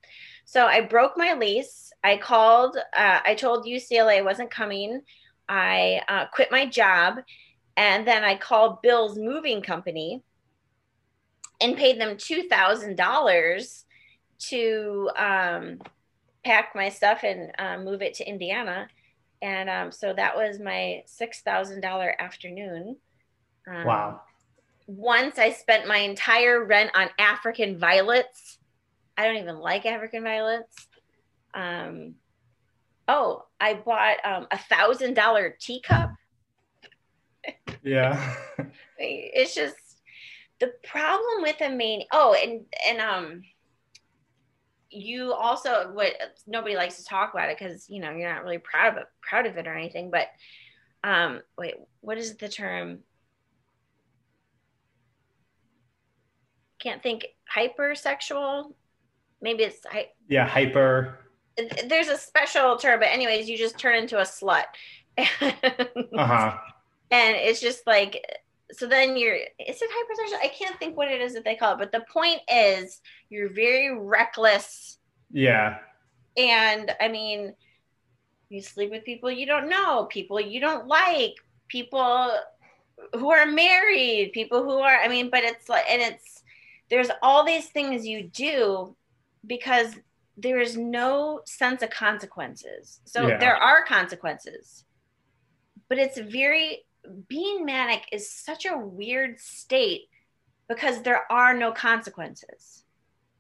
So 0.45 0.65
I 0.65 0.81
broke 0.81 1.17
my 1.17 1.33
lease. 1.33 1.91
I 2.03 2.17
called, 2.17 2.77
uh, 2.77 3.19
I 3.23 3.35
told 3.35 3.65
UCLA 3.65 4.17
I 4.17 4.21
wasn't 4.21 4.51
coming. 4.51 5.01
I 5.47 6.01
uh, 6.07 6.25
quit 6.33 6.51
my 6.51 6.65
job 6.65 7.19
and 7.77 8.07
then 8.07 8.23
I 8.23 8.35
called 8.35 8.81
Bill's 8.81 9.17
moving 9.17 9.61
company 9.61 10.23
and 11.61 11.77
paid 11.77 11.99
them 11.99 12.17
$2,000 12.17 13.83
to 14.37 15.09
um, 15.17 15.81
pack 16.43 16.73
my 16.75 16.89
stuff 16.89 17.23
and 17.23 17.51
uh, 17.57 17.77
move 17.77 18.01
it 18.01 18.13
to 18.15 18.27
Indiana. 18.27 18.87
And 19.41 19.69
um, 19.69 19.91
so 19.91 20.13
that 20.13 20.35
was 20.35 20.59
my 20.59 21.03
$6,000 21.07 22.17
afternoon. 22.19 22.97
Um, 23.67 23.85
wow. 23.85 24.21
Once 24.87 25.39
I 25.39 25.51
spent 25.51 25.87
my 25.87 25.97
entire 25.97 26.63
rent 26.63 26.91
on 26.95 27.09
African 27.17 27.77
violets. 27.77 28.59
I 29.17 29.25
don't 29.25 29.37
even 29.37 29.59
like 29.59 29.85
African 29.85 30.23
violets. 30.23 30.87
Um, 31.53 32.15
oh, 33.07 33.45
I 33.59 33.75
bought 33.75 34.17
um, 34.25 34.47
a 34.51 34.57
thousand 34.57 35.13
dollar 35.13 35.55
teacup 35.59 36.11
yeah. 37.83 38.35
it's 38.97 39.55
just 39.55 39.75
the 40.59 40.73
problem 40.83 41.41
with 41.41 41.59
a 41.61 41.69
main 41.69 42.03
oh 42.11 42.35
and 42.41 42.61
and 42.87 43.01
um 43.01 43.41
you 44.89 45.33
also 45.33 45.91
what 45.91 46.13
nobody 46.47 46.75
likes 46.75 46.97
to 46.97 47.03
talk 47.03 47.33
about 47.33 47.49
it 47.49 47.57
because 47.59 47.89
you 47.89 47.99
know 47.99 48.11
you're 48.11 48.33
not 48.33 48.43
really 48.43 48.57
proud 48.57 48.93
of 48.93 48.97
it 48.97 49.07
proud 49.21 49.45
of 49.45 49.57
it 49.57 49.67
or 49.67 49.75
anything 49.75 50.09
but 50.09 50.27
um 51.03 51.41
wait 51.57 51.75
what 52.01 52.17
is 52.17 52.37
the 52.37 52.49
term? 52.49 52.99
Can't 56.79 57.01
think 57.01 57.25
hypersexual? 57.53 58.73
Maybe 59.41 59.63
it's 59.63 59.85
hy- 59.85 60.11
yeah 60.29 60.47
hyper. 60.47 61.19
There's 61.87 62.07
a 62.07 62.17
special 62.17 62.77
term 62.77 62.99
but 62.99 63.09
anyways 63.09 63.49
you 63.49 63.57
just 63.57 63.77
turn 63.77 63.95
into 63.95 64.19
a 64.19 64.23
slut. 64.23 64.65
Uh-huh 66.17 66.57
and 67.11 67.35
it's 67.35 67.61
just 67.61 67.85
like 67.85 68.23
so 68.71 68.87
then 68.87 69.15
you're 69.15 69.35
is 69.35 69.81
it 69.81 69.89
hypersexual? 69.89 70.43
I 70.43 70.47
can't 70.47 70.77
think 70.79 70.97
what 70.97 71.11
it 71.11 71.21
is 71.21 71.33
that 71.33 71.43
they 71.43 71.55
call 71.55 71.73
it 71.73 71.79
but 71.79 71.91
the 71.91 72.05
point 72.11 72.41
is 72.51 73.01
you're 73.29 73.53
very 73.53 73.97
reckless. 73.97 74.97
Yeah. 75.31 75.77
And 76.37 76.91
i 76.99 77.07
mean 77.07 77.53
you 78.49 78.61
sleep 78.61 78.91
with 78.91 79.05
people 79.05 79.31
you 79.31 79.45
don't 79.45 79.69
know 79.69 80.05
people 80.05 80.39
you 80.39 80.59
don't 80.59 80.87
like 80.87 81.35
people 81.67 82.31
who 83.13 83.31
are 83.31 83.45
married 83.45 84.31
people 84.33 84.63
who 84.63 84.77
are 84.77 84.97
i 84.97 85.07
mean 85.07 85.29
but 85.29 85.43
it's 85.43 85.67
like 85.67 85.85
and 85.89 86.01
it's 86.01 86.43
there's 86.89 87.09
all 87.23 87.43
these 87.43 87.69
things 87.69 88.05
you 88.05 88.23
do 88.23 88.95
because 89.47 89.95
there 90.37 90.59
is 90.59 90.75
no 90.77 91.39
sense 91.45 91.81
of 91.81 91.89
consequences. 91.89 92.99
So 93.05 93.27
yeah. 93.27 93.37
there 93.37 93.55
are 93.55 93.85
consequences 93.85 94.85
but 95.87 95.97
it's 95.97 96.17
very 96.17 96.85
being 97.27 97.65
manic 97.65 98.03
is 98.11 98.29
such 98.29 98.65
a 98.65 98.77
weird 98.77 99.39
state 99.39 100.03
because 100.67 101.01
there 101.01 101.31
are 101.31 101.53
no 101.53 101.71
consequences. 101.71 102.83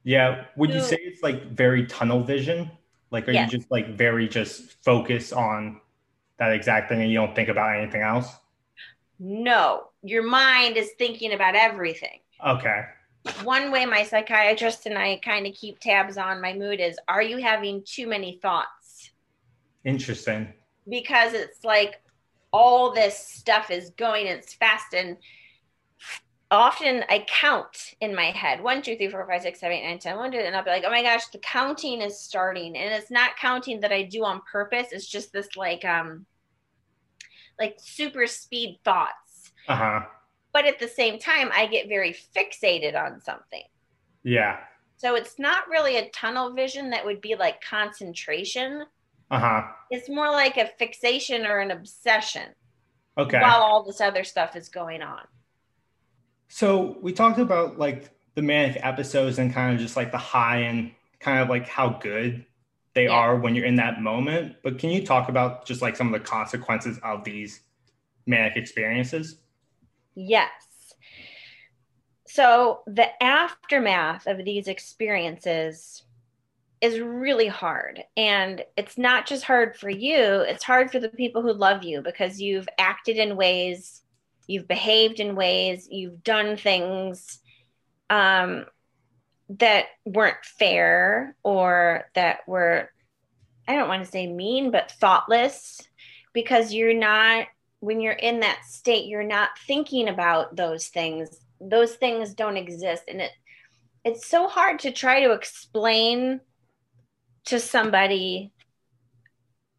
Yeah. 0.03 0.45
Would 0.55 0.71
you 0.71 0.81
say 0.81 0.97
it's 1.01 1.23
like 1.23 1.51
very 1.51 1.85
tunnel 1.87 2.21
vision? 2.23 2.69
Like, 3.11 3.27
are 3.27 3.31
yes. 3.31 3.51
you 3.51 3.57
just 3.57 3.71
like 3.71 3.97
very 3.97 4.27
just 4.27 4.83
focused 4.83 5.33
on 5.33 5.81
that 6.37 6.51
exact 6.51 6.89
thing 6.89 7.01
and 7.01 7.09
you 7.09 7.17
don't 7.17 7.35
think 7.35 7.49
about 7.49 7.77
anything 7.77 8.01
else? 8.01 8.27
No, 9.19 9.85
your 10.03 10.23
mind 10.23 10.77
is 10.77 10.91
thinking 10.97 11.33
about 11.33 11.55
everything. 11.55 12.19
Okay. 12.45 12.83
One 13.43 13.71
way 13.71 13.85
my 13.85 14.03
psychiatrist 14.03 14.85
and 14.85 14.97
I 14.97 15.19
kind 15.23 15.47
of 15.47 15.53
keep 15.53 15.79
tabs 15.79 16.17
on 16.17 16.41
my 16.41 16.53
mood 16.53 16.79
is 16.79 16.99
are 17.07 17.23
you 17.23 17.37
having 17.37 17.83
too 17.85 18.07
many 18.07 18.37
thoughts? 18.41 19.11
Interesting. 19.83 20.53
Because 20.87 21.33
it's 21.33 21.63
like, 21.63 22.01
all 22.55 22.93
this 22.93 23.17
stuff 23.17 23.69
is 23.69 23.89
going 23.91 24.27
and 24.27 24.39
it's 24.39 24.53
fast 24.53 24.93
and 24.93 25.17
often 26.51 27.03
I 27.09 27.25
count 27.27 27.95
in 27.99 28.15
my 28.15 28.31
head 28.31 28.61
one, 28.63 28.81
two, 28.81 28.95
three, 28.95 29.09
four, 29.09 29.27
five, 29.27 29.41
six, 29.41 29.59
seven, 29.59 29.77
eight, 29.77 29.85
nine, 29.85 29.99
ten, 29.99 30.15
one, 30.15 30.31
two, 30.31 30.37
and 30.37 30.55
I'll 30.55 30.63
be 30.63 30.69
like, 30.69 30.83
oh 30.85 30.91
my 30.91 31.01
gosh, 31.01 31.27
the 31.27 31.39
counting 31.39 32.01
is 32.01 32.19
starting. 32.19 32.77
And 32.77 32.93
it's 32.93 33.11
not 33.11 33.35
counting 33.37 33.81
that 33.81 33.91
I 33.91 34.03
do 34.03 34.23
on 34.23 34.41
purpose. 34.49 34.87
It's 34.91 35.07
just 35.07 35.33
this 35.33 35.57
like 35.57 35.83
um 35.83 36.25
like 37.59 37.75
super 37.77 38.25
speed 38.27 38.79
thoughts. 38.85 39.51
Uh-huh. 39.67 40.01
But 40.53 40.65
at 40.65 40.79
the 40.79 40.87
same 40.87 41.19
time, 41.19 41.49
I 41.53 41.67
get 41.67 41.89
very 41.89 42.15
fixated 42.35 42.95
on 42.95 43.19
something. 43.19 43.63
Yeah. 44.23 44.59
So 44.97 45.15
it's 45.15 45.37
not 45.37 45.67
really 45.67 45.97
a 45.97 46.09
tunnel 46.09 46.53
vision 46.53 46.91
that 46.91 47.03
would 47.03 47.19
be 47.19 47.35
like 47.35 47.61
concentration. 47.61 48.85
Uh-huh. 49.31 49.63
It's 49.91 50.09
more 50.09 50.31
like 50.31 50.57
a 50.57 50.67
fixation 50.77 51.45
or 51.45 51.59
an 51.59 51.71
obsession. 51.71 52.49
Okay. 53.17 53.39
While 53.39 53.61
all 53.61 53.83
this 53.83 54.01
other 54.01 54.23
stuff 54.23 54.55
is 54.55 54.69
going 54.69 55.01
on. 55.01 55.21
So 56.47 56.97
we 57.01 57.13
talked 57.13 57.39
about 57.39 57.79
like 57.79 58.11
the 58.35 58.41
manic 58.41 58.77
episodes 58.83 59.39
and 59.39 59.53
kind 59.53 59.73
of 59.73 59.79
just 59.79 59.95
like 59.95 60.11
the 60.11 60.17
high 60.17 60.59
and 60.59 60.91
kind 61.19 61.39
of 61.39 61.49
like 61.49 61.67
how 61.67 61.89
good 61.89 62.45
they 62.93 63.05
yeah. 63.05 63.11
are 63.11 63.37
when 63.37 63.55
you're 63.55 63.65
in 63.65 63.77
that 63.77 64.01
moment. 64.01 64.57
But 64.63 64.77
can 64.77 64.89
you 64.89 65.05
talk 65.05 65.29
about 65.29 65.65
just 65.65 65.81
like 65.81 65.95
some 65.95 66.13
of 66.13 66.21
the 66.21 66.25
consequences 66.25 66.99
of 67.03 67.23
these 67.23 67.61
manic 68.25 68.57
experiences? 68.57 69.37
Yes. 70.15 70.93
So 72.27 72.81
the 72.85 73.07
aftermath 73.23 74.27
of 74.27 74.43
these 74.43 74.67
experiences 74.67 76.03
is 76.85 76.99
really 76.99 77.47
hard. 77.47 78.03
And 78.15 78.63
it's 78.77 78.97
not 78.97 79.25
just 79.25 79.43
hard 79.43 79.75
for 79.75 79.89
you, 79.89 80.41
it's 80.41 80.63
hard 80.63 80.91
for 80.91 80.99
the 80.99 81.09
people 81.09 81.41
who 81.41 81.53
love 81.53 81.83
you 81.83 82.01
because 82.01 82.39
you've 82.39 82.67
acted 82.77 83.17
in 83.17 83.35
ways, 83.35 84.01
you've 84.47 84.67
behaved 84.67 85.19
in 85.19 85.35
ways, 85.35 85.87
you've 85.89 86.23
done 86.23 86.57
things 86.57 87.39
um, 88.09 88.65
that 89.49 89.85
weren't 90.05 90.43
fair 90.43 91.35
or 91.43 92.09
that 92.13 92.47
were, 92.47 92.89
I 93.67 93.75
don't 93.75 93.89
want 93.89 94.05
to 94.05 94.11
say 94.11 94.27
mean, 94.27 94.69
but 94.71 94.91
thoughtless 94.91 95.81
because 96.33 96.73
you're 96.73 96.93
not, 96.93 97.47
when 97.79 97.99
you're 97.99 98.13
in 98.13 98.41
that 98.41 98.65
state, 98.65 99.07
you're 99.07 99.23
not 99.23 99.49
thinking 99.65 100.07
about 100.07 100.55
those 100.55 100.87
things. 100.87 101.39
Those 101.59 101.95
things 101.95 102.33
don't 102.33 102.57
exist. 102.57 103.03
And 103.07 103.21
it, 103.21 103.31
it's 104.03 104.27
so 104.27 104.47
hard 104.47 104.79
to 104.79 104.91
try 104.91 105.21
to 105.21 105.31
explain 105.31 106.41
to 107.45 107.59
somebody 107.59 108.51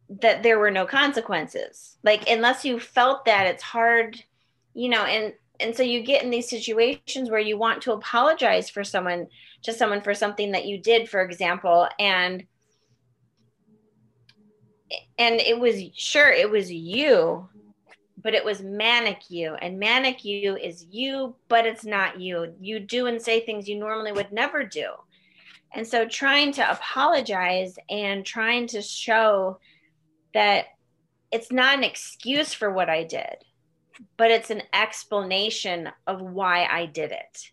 that 0.09 0.43
there 0.43 0.59
were 0.59 0.71
no 0.71 0.85
consequences. 0.85 1.97
Like 2.03 2.29
unless 2.29 2.63
you 2.63 2.79
felt 2.79 3.25
that 3.25 3.47
it's 3.47 3.63
hard, 3.63 4.21
you 4.73 4.89
know, 4.89 5.03
and 5.03 5.33
and 5.59 5.75
so 5.75 5.81
you 5.81 6.03
get 6.03 6.23
in 6.23 6.29
these 6.29 6.49
situations 6.49 7.31
where 7.31 7.39
you 7.39 7.57
want 7.57 7.81
to 7.81 7.93
apologize 7.93 8.69
for 8.69 8.83
someone 8.83 9.27
to 9.63 9.73
someone 9.73 10.01
for 10.01 10.13
something 10.13 10.51
that 10.51 10.65
you 10.65 10.77
did, 10.77 11.09
for 11.09 11.21
example, 11.21 11.87
and 11.99 12.45
and 15.17 15.35
it 15.41 15.59
was 15.59 15.81
sure 15.95 16.29
it 16.29 16.49
was 16.49 16.71
you 16.71 17.47
but 18.21 18.33
it 18.33 18.43
was 18.43 18.61
manic 18.61 19.29
you 19.29 19.53
and 19.55 19.77
manic 19.79 20.23
you 20.23 20.55
is 20.57 20.85
you 20.89 21.35
but 21.49 21.65
it's 21.65 21.85
not 21.85 22.19
you 22.19 22.53
you 22.59 22.79
do 22.79 23.07
and 23.07 23.21
say 23.21 23.39
things 23.39 23.67
you 23.67 23.77
normally 23.77 24.11
would 24.11 24.31
never 24.31 24.63
do 24.63 24.91
and 25.77 25.85
so 25.85 26.07
trying 26.07 26.53
to 26.53 26.71
apologize 26.71 27.77
and 27.87 28.25
trying 28.25 28.65
to 28.69 28.81
show 28.81 29.59
that 30.33 30.65
it's 31.31 31.51
not 31.51 31.77
an 31.77 31.83
excuse 31.83 32.51
for 32.51 32.71
what 32.71 32.89
I 32.89 33.03
did, 33.03 33.35
but 34.17 34.31
it's 34.31 34.49
an 34.49 34.63
explanation 34.73 35.89
of 36.07 36.19
why 36.19 36.65
I 36.65 36.87
did 36.87 37.11
it. 37.11 37.51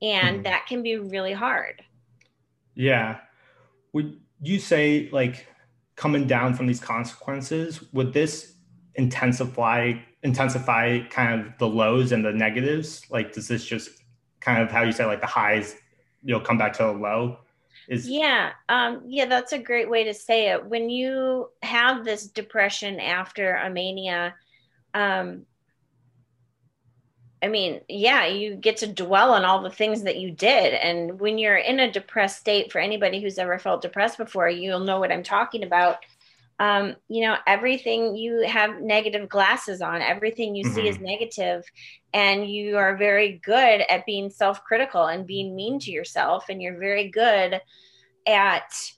And 0.00 0.40
mm. 0.40 0.42
that 0.44 0.66
can 0.66 0.82
be 0.82 0.96
really 0.96 1.34
hard. 1.34 1.82
Yeah. 2.74 3.18
Would 3.92 4.18
you 4.40 4.58
say, 4.58 5.10
like, 5.12 5.46
coming 5.94 6.26
down 6.26 6.54
from 6.54 6.66
these 6.66 6.80
consequences, 6.80 7.82
would 7.92 8.14
this 8.14 8.54
intensify 8.94 9.92
intensify 10.22 11.00
kind 11.10 11.40
of 11.42 11.58
the 11.58 11.68
lows 11.68 12.12
and 12.12 12.24
the 12.24 12.32
negatives? 12.32 13.02
Like, 13.10 13.34
does 13.34 13.46
this 13.46 13.62
just 13.62 13.90
kind 14.40 14.62
of 14.62 14.70
how 14.70 14.84
you 14.84 14.92
say 14.92 15.04
like 15.04 15.20
the 15.20 15.26
highs 15.26 15.74
you'll 16.26 16.40
come 16.40 16.58
back 16.58 16.72
to 16.74 16.90
a 16.90 16.92
low 16.92 17.38
is 17.88 18.08
yeah 18.08 18.50
um 18.68 19.02
yeah 19.06 19.26
that's 19.26 19.52
a 19.52 19.58
great 19.58 19.88
way 19.88 20.04
to 20.04 20.12
say 20.12 20.50
it 20.50 20.66
when 20.66 20.90
you 20.90 21.48
have 21.62 22.04
this 22.04 22.26
depression 22.26 22.98
after 23.00 23.54
a 23.54 23.70
mania 23.70 24.34
um 24.92 25.46
I 27.42 27.48
mean, 27.48 27.82
yeah, 27.88 28.26
you 28.26 28.56
get 28.56 28.78
to 28.78 28.86
dwell 28.86 29.32
on 29.32 29.44
all 29.44 29.62
the 29.62 29.70
things 29.70 30.02
that 30.02 30.16
you 30.16 30.30
did. 30.30 30.72
And 30.72 31.20
when 31.20 31.38
you're 31.38 31.56
in 31.56 31.78
a 31.78 31.92
depressed 31.92 32.38
state, 32.40 32.72
for 32.72 32.80
anybody 32.80 33.20
who's 33.20 33.38
ever 33.38 33.58
felt 33.58 33.82
depressed 33.82 34.16
before, 34.18 34.48
you'll 34.48 34.80
know 34.80 34.98
what 34.98 35.12
I'm 35.12 35.22
talking 35.22 35.62
about. 35.62 35.98
Um, 36.58 36.96
you 37.08 37.22
know, 37.22 37.36
everything 37.46 38.16
you 38.16 38.46
have 38.46 38.80
negative 38.80 39.28
glasses 39.28 39.82
on, 39.82 40.00
everything 40.00 40.54
you 40.54 40.64
mm-hmm. 40.64 40.74
see 40.74 40.88
is 40.88 40.98
negative 40.98 41.64
and 42.14 42.50
you 42.50 42.78
are 42.78 42.96
very 42.96 43.40
good 43.44 43.82
at 43.90 44.06
being 44.06 44.30
self-critical 44.30 45.04
and 45.04 45.26
being 45.26 45.54
mean 45.54 45.78
to 45.80 45.90
yourself 45.90 46.46
and 46.48 46.62
you're 46.62 46.78
very 46.78 47.10
good 47.10 47.60
at 48.26 48.92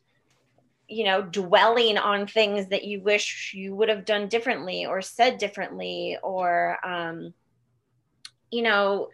you 0.86 1.04
know 1.04 1.22
dwelling 1.22 1.98
on 1.98 2.26
things 2.26 2.68
that 2.68 2.84
you 2.84 3.02
wish 3.02 3.52
you 3.54 3.74
would 3.74 3.88
have 3.88 4.04
done 4.04 4.28
differently 4.28 4.86
or 4.86 5.02
said 5.02 5.36
differently 5.38 6.16
or 6.22 6.78
um, 6.86 7.34
you 8.50 8.62
know 8.62 9.08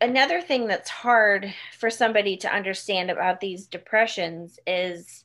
another 0.00 0.40
thing 0.40 0.66
that's 0.66 0.90
hard 0.90 1.52
for 1.78 1.90
somebody 1.90 2.36
to 2.36 2.54
understand 2.54 3.10
about 3.10 3.40
these 3.40 3.66
depressions 3.66 4.58
is 4.66 5.23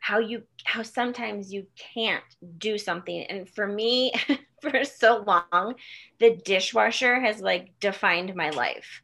how 0.00 0.18
you 0.18 0.42
how 0.64 0.82
sometimes 0.82 1.52
you 1.52 1.66
can't 1.94 2.24
do 2.58 2.78
something. 2.78 3.22
And 3.24 3.48
for 3.48 3.66
me 3.66 4.12
for 4.62 4.84
so 4.84 5.22
long 5.26 5.74
the 6.18 6.36
dishwasher 6.44 7.20
has 7.20 7.40
like 7.40 7.78
defined 7.78 8.34
my 8.34 8.50
life. 8.50 9.02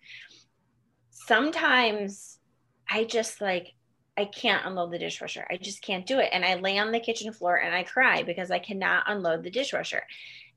Sometimes 1.10 2.38
i 2.88 3.04
just 3.04 3.40
like 3.40 3.74
i 4.16 4.24
can't 4.24 4.66
unload 4.66 4.90
the 4.90 4.98
dishwasher. 4.98 5.46
I 5.50 5.58
just 5.58 5.82
can't 5.82 6.06
do 6.06 6.18
it. 6.18 6.30
And 6.32 6.44
i 6.44 6.54
lay 6.54 6.78
on 6.78 6.92
the 6.92 7.00
kitchen 7.00 7.32
floor 7.32 7.56
and 7.56 7.74
i 7.74 7.82
cry 7.82 8.22
because 8.22 8.50
i 8.50 8.58
cannot 8.58 9.04
unload 9.06 9.44
the 9.44 9.50
dishwasher. 9.50 10.02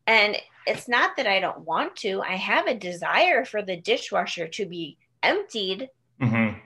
And 0.08 0.38
it's 0.65 0.88
not 0.88 1.17
that 1.17 1.28
i 1.28 1.39
don't 1.39 1.65
want 1.65 1.97
to. 1.97 2.21
I 2.21 2.36
have 2.36 2.65
a 2.67 2.75
desire 2.75 3.43
for 3.43 3.62
the 3.62 3.78
dishwasher 3.78 4.47
to 4.47 4.65
be 4.65 4.97
emptied 5.21 5.89
mm-hmm 6.21 6.59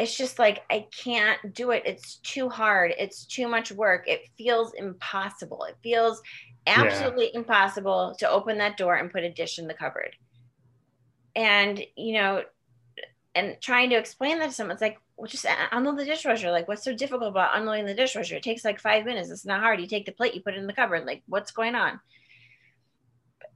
it's 0.00 0.16
just 0.16 0.38
like 0.38 0.62
I 0.70 0.86
can't 0.96 1.52
do 1.52 1.72
it. 1.72 1.82
It's 1.84 2.16
too 2.16 2.48
hard. 2.48 2.94
It's 2.98 3.26
too 3.26 3.46
much 3.46 3.70
work. 3.70 4.08
It 4.08 4.22
feels 4.38 4.72
impossible. 4.72 5.64
It 5.64 5.76
feels 5.82 6.22
absolutely 6.66 7.30
yeah. 7.34 7.40
impossible 7.40 8.14
to 8.18 8.30
open 8.30 8.56
that 8.58 8.78
door 8.78 8.96
and 8.96 9.12
put 9.12 9.24
a 9.24 9.30
dish 9.30 9.58
in 9.58 9.66
the 9.66 9.74
cupboard. 9.74 10.16
And, 11.36 11.84
you 11.98 12.14
know, 12.14 12.44
and 13.34 13.58
trying 13.60 13.90
to 13.90 13.96
explain 13.96 14.38
that 14.38 14.46
to 14.46 14.52
someone, 14.52 14.72
it's 14.72 14.80
like, 14.80 14.98
well, 15.18 15.28
just 15.28 15.44
unload 15.70 15.98
the 15.98 16.06
dishwasher. 16.06 16.50
Like, 16.50 16.66
what's 16.66 16.82
so 16.82 16.94
difficult 16.94 17.28
about 17.28 17.58
unloading 17.58 17.84
the 17.84 17.94
dishwasher? 17.94 18.36
It 18.36 18.42
takes 18.42 18.64
like 18.64 18.80
five 18.80 19.04
minutes. 19.04 19.28
It's 19.28 19.44
not 19.44 19.60
hard. 19.60 19.82
You 19.82 19.86
take 19.86 20.06
the 20.06 20.12
plate, 20.12 20.34
you 20.34 20.40
put 20.40 20.54
it 20.54 20.60
in 20.60 20.66
the 20.66 20.72
cupboard. 20.72 21.04
Like, 21.04 21.22
what's 21.26 21.52
going 21.52 21.74
on? 21.74 22.00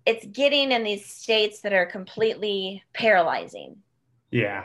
It's 0.05 0.27
getting 0.27 0.73
in 0.73 0.85
these 0.85 1.07
states 1.07 1.63
that 1.63 1.73
are 1.73 1.87
completely 1.87 2.83
paralyzing. 2.93 3.79
Yeah 4.31 4.65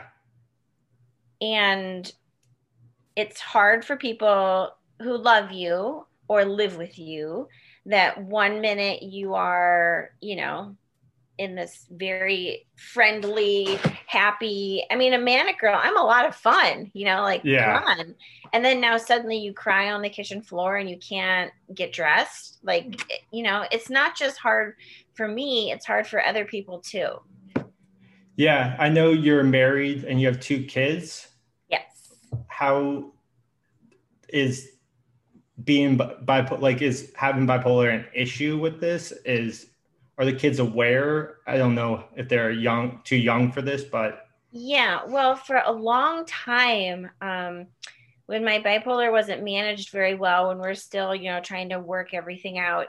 and 1.40 2.10
it's 3.16 3.40
hard 3.40 3.84
for 3.84 3.96
people 3.96 4.72
who 5.00 5.16
love 5.16 5.52
you 5.52 6.06
or 6.28 6.44
live 6.44 6.76
with 6.76 6.98
you 6.98 7.48
that 7.86 8.22
one 8.22 8.60
minute 8.60 9.02
you 9.02 9.34
are, 9.34 10.10
you 10.20 10.36
know, 10.36 10.76
in 11.38 11.54
this 11.54 11.86
very 11.90 12.66
friendly, 12.76 13.78
happy. 14.06 14.84
I 14.90 14.96
mean, 14.96 15.14
a 15.14 15.18
manic 15.18 15.58
girl, 15.58 15.78
I'm 15.80 15.96
a 15.96 16.02
lot 16.02 16.26
of 16.26 16.36
fun, 16.36 16.90
you 16.92 17.06
know, 17.06 17.22
like 17.22 17.40
yeah. 17.44 17.80
come 17.80 17.88
on. 17.88 18.14
And 18.52 18.62
then 18.62 18.78
now 18.78 18.98
suddenly 18.98 19.38
you 19.38 19.54
cry 19.54 19.90
on 19.90 20.02
the 20.02 20.10
kitchen 20.10 20.42
floor 20.42 20.76
and 20.76 20.88
you 20.88 20.98
can't 20.98 21.50
get 21.74 21.94
dressed. 21.94 22.58
Like, 22.62 23.02
you 23.32 23.42
know, 23.42 23.64
it's 23.72 23.88
not 23.88 24.16
just 24.16 24.36
hard 24.36 24.74
for 25.14 25.26
me, 25.26 25.72
it's 25.72 25.86
hard 25.86 26.06
for 26.06 26.22
other 26.22 26.44
people 26.44 26.80
too. 26.80 27.08
Yeah, 28.36 28.76
I 28.78 28.90
know 28.90 29.10
you're 29.10 29.42
married 29.42 30.04
and 30.04 30.20
you 30.20 30.26
have 30.26 30.40
two 30.40 30.64
kids 30.64 31.29
how 32.60 33.10
is 34.28 34.72
being 35.64 35.96
bipolar 35.96 36.60
like 36.60 36.82
is 36.82 37.10
having 37.16 37.46
bipolar 37.46 37.92
an 37.92 38.04
issue 38.14 38.58
with 38.58 38.80
this 38.80 39.12
is 39.24 39.70
are 40.18 40.26
the 40.26 40.34
kids 40.34 40.58
aware? 40.58 41.38
I 41.46 41.56
don't 41.56 41.74
know 41.74 42.04
if 42.16 42.28
they're 42.28 42.50
young 42.50 43.00
too 43.02 43.16
young 43.16 43.50
for 43.50 43.62
this 43.62 43.82
but 43.84 44.26
yeah 44.52 45.00
well 45.06 45.36
for 45.36 45.62
a 45.64 45.72
long 45.72 46.26
time 46.26 47.08
um 47.22 47.66
when 48.26 48.44
my 48.44 48.58
bipolar 48.58 49.10
wasn't 49.10 49.42
managed 49.42 49.90
very 49.90 50.14
well 50.14 50.48
when 50.48 50.58
we're 50.58 50.74
still 50.74 51.14
you 51.14 51.30
know 51.30 51.40
trying 51.40 51.70
to 51.70 51.80
work 51.80 52.12
everything 52.12 52.58
out 52.58 52.88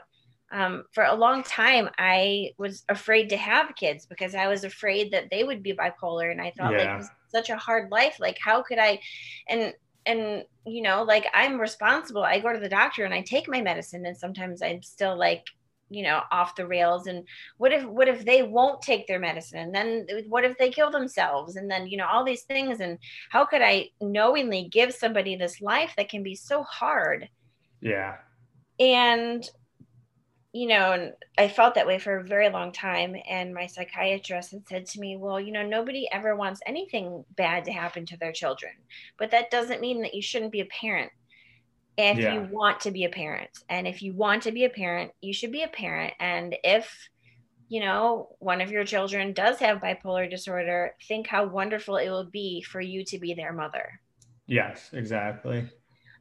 um, 0.52 0.84
for 0.92 1.04
a 1.04 1.14
long 1.14 1.42
time 1.42 1.88
i 1.98 2.50
was 2.58 2.84
afraid 2.88 3.28
to 3.28 3.36
have 3.36 3.74
kids 3.74 4.06
because 4.06 4.34
i 4.34 4.46
was 4.46 4.64
afraid 4.64 5.10
that 5.10 5.28
they 5.30 5.44
would 5.44 5.62
be 5.62 5.72
bipolar 5.72 6.30
and 6.30 6.40
i 6.40 6.52
thought 6.56 6.72
yeah. 6.72 6.96
like 6.96 7.04
such 7.32 7.50
a 7.50 7.56
hard 7.56 7.90
life. 7.90 8.18
Like 8.20 8.38
how 8.38 8.62
could 8.62 8.78
i 8.78 9.00
and 9.48 9.74
and 10.04 10.44
you 10.66 10.82
know 10.82 11.02
like 11.02 11.26
i'm 11.34 11.60
responsible. 11.60 12.22
I 12.22 12.38
go 12.38 12.52
to 12.52 12.60
the 12.60 12.68
doctor 12.68 13.04
and 13.04 13.14
i 13.14 13.22
take 13.22 13.48
my 13.48 13.60
medicine 13.60 14.04
and 14.06 14.16
sometimes 14.16 14.62
i'm 14.62 14.82
still 14.82 15.16
like 15.16 15.46
you 15.88 16.02
know 16.02 16.20
off 16.30 16.54
the 16.54 16.66
rails. 16.66 17.06
And 17.06 17.24
what 17.56 17.72
if 17.72 17.84
what 17.84 18.08
if 18.08 18.24
they 18.24 18.42
won't 18.42 18.82
take 18.82 19.06
their 19.06 19.18
medicine? 19.18 19.58
And 19.58 19.74
then 19.74 20.06
what 20.28 20.44
if 20.44 20.56
they 20.58 20.70
kill 20.70 20.90
themselves? 20.90 21.56
And 21.56 21.70
then 21.70 21.86
you 21.86 21.96
know 21.96 22.06
all 22.06 22.24
these 22.24 22.42
things. 22.42 22.80
And 22.80 22.98
how 23.30 23.44
could 23.44 23.62
i 23.62 23.88
knowingly 24.00 24.68
give 24.70 24.92
somebody 24.92 25.36
this 25.36 25.60
life 25.60 25.94
that 25.96 26.08
can 26.08 26.22
be 26.22 26.34
so 26.34 26.62
hard? 26.62 27.28
Yeah. 27.80 28.16
And 28.78 29.48
you 30.52 30.68
know, 30.68 30.92
and 30.92 31.12
I 31.38 31.48
felt 31.48 31.74
that 31.74 31.86
way 31.86 31.98
for 31.98 32.18
a 32.18 32.24
very 32.24 32.50
long 32.50 32.72
time. 32.72 33.16
And 33.28 33.54
my 33.54 33.66
psychiatrist 33.66 34.52
had 34.52 34.68
said 34.68 34.86
to 34.86 35.00
me, 35.00 35.16
Well, 35.16 35.40
you 35.40 35.52
know, 35.52 35.66
nobody 35.66 36.08
ever 36.12 36.36
wants 36.36 36.60
anything 36.66 37.24
bad 37.36 37.64
to 37.64 37.72
happen 37.72 38.04
to 38.06 38.18
their 38.18 38.32
children, 38.32 38.72
but 39.18 39.30
that 39.30 39.50
doesn't 39.50 39.80
mean 39.80 40.02
that 40.02 40.14
you 40.14 40.22
shouldn't 40.22 40.52
be 40.52 40.60
a 40.60 40.66
parent 40.66 41.10
if 41.96 42.18
yeah. 42.18 42.34
you 42.34 42.48
want 42.50 42.80
to 42.80 42.90
be 42.90 43.04
a 43.04 43.08
parent. 43.08 43.50
And 43.68 43.86
if 43.86 44.02
you 44.02 44.14
want 44.14 44.42
to 44.44 44.52
be 44.52 44.64
a 44.64 44.70
parent, 44.70 45.12
you 45.20 45.32
should 45.32 45.52
be 45.52 45.62
a 45.62 45.68
parent. 45.68 46.14
And 46.20 46.56
if, 46.64 47.08
you 47.68 47.80
know, 47.80 48.28
one 48.38 48.60
of 48.60 48.70
your 48.70 48.84
children 48.84 49.32
does 49.32 49.58
have 49.58 49.78
bipolar 49.78 50.28
disorder, 50.28 50.94
think 51.06 51.26
how 51.26 51.46
wonderful 51.46 51.96
it 51.96 52.08
will 52.08 52.30
be 52.30 52.62
for 52.62 52.80
you 52.80 53.04
to 53.06 53.18
be 53.18 53.34
their 53.34 53.52
mother. 53.52 54.00
Yes, 54.46 54.90
exactly. 54.92 55.68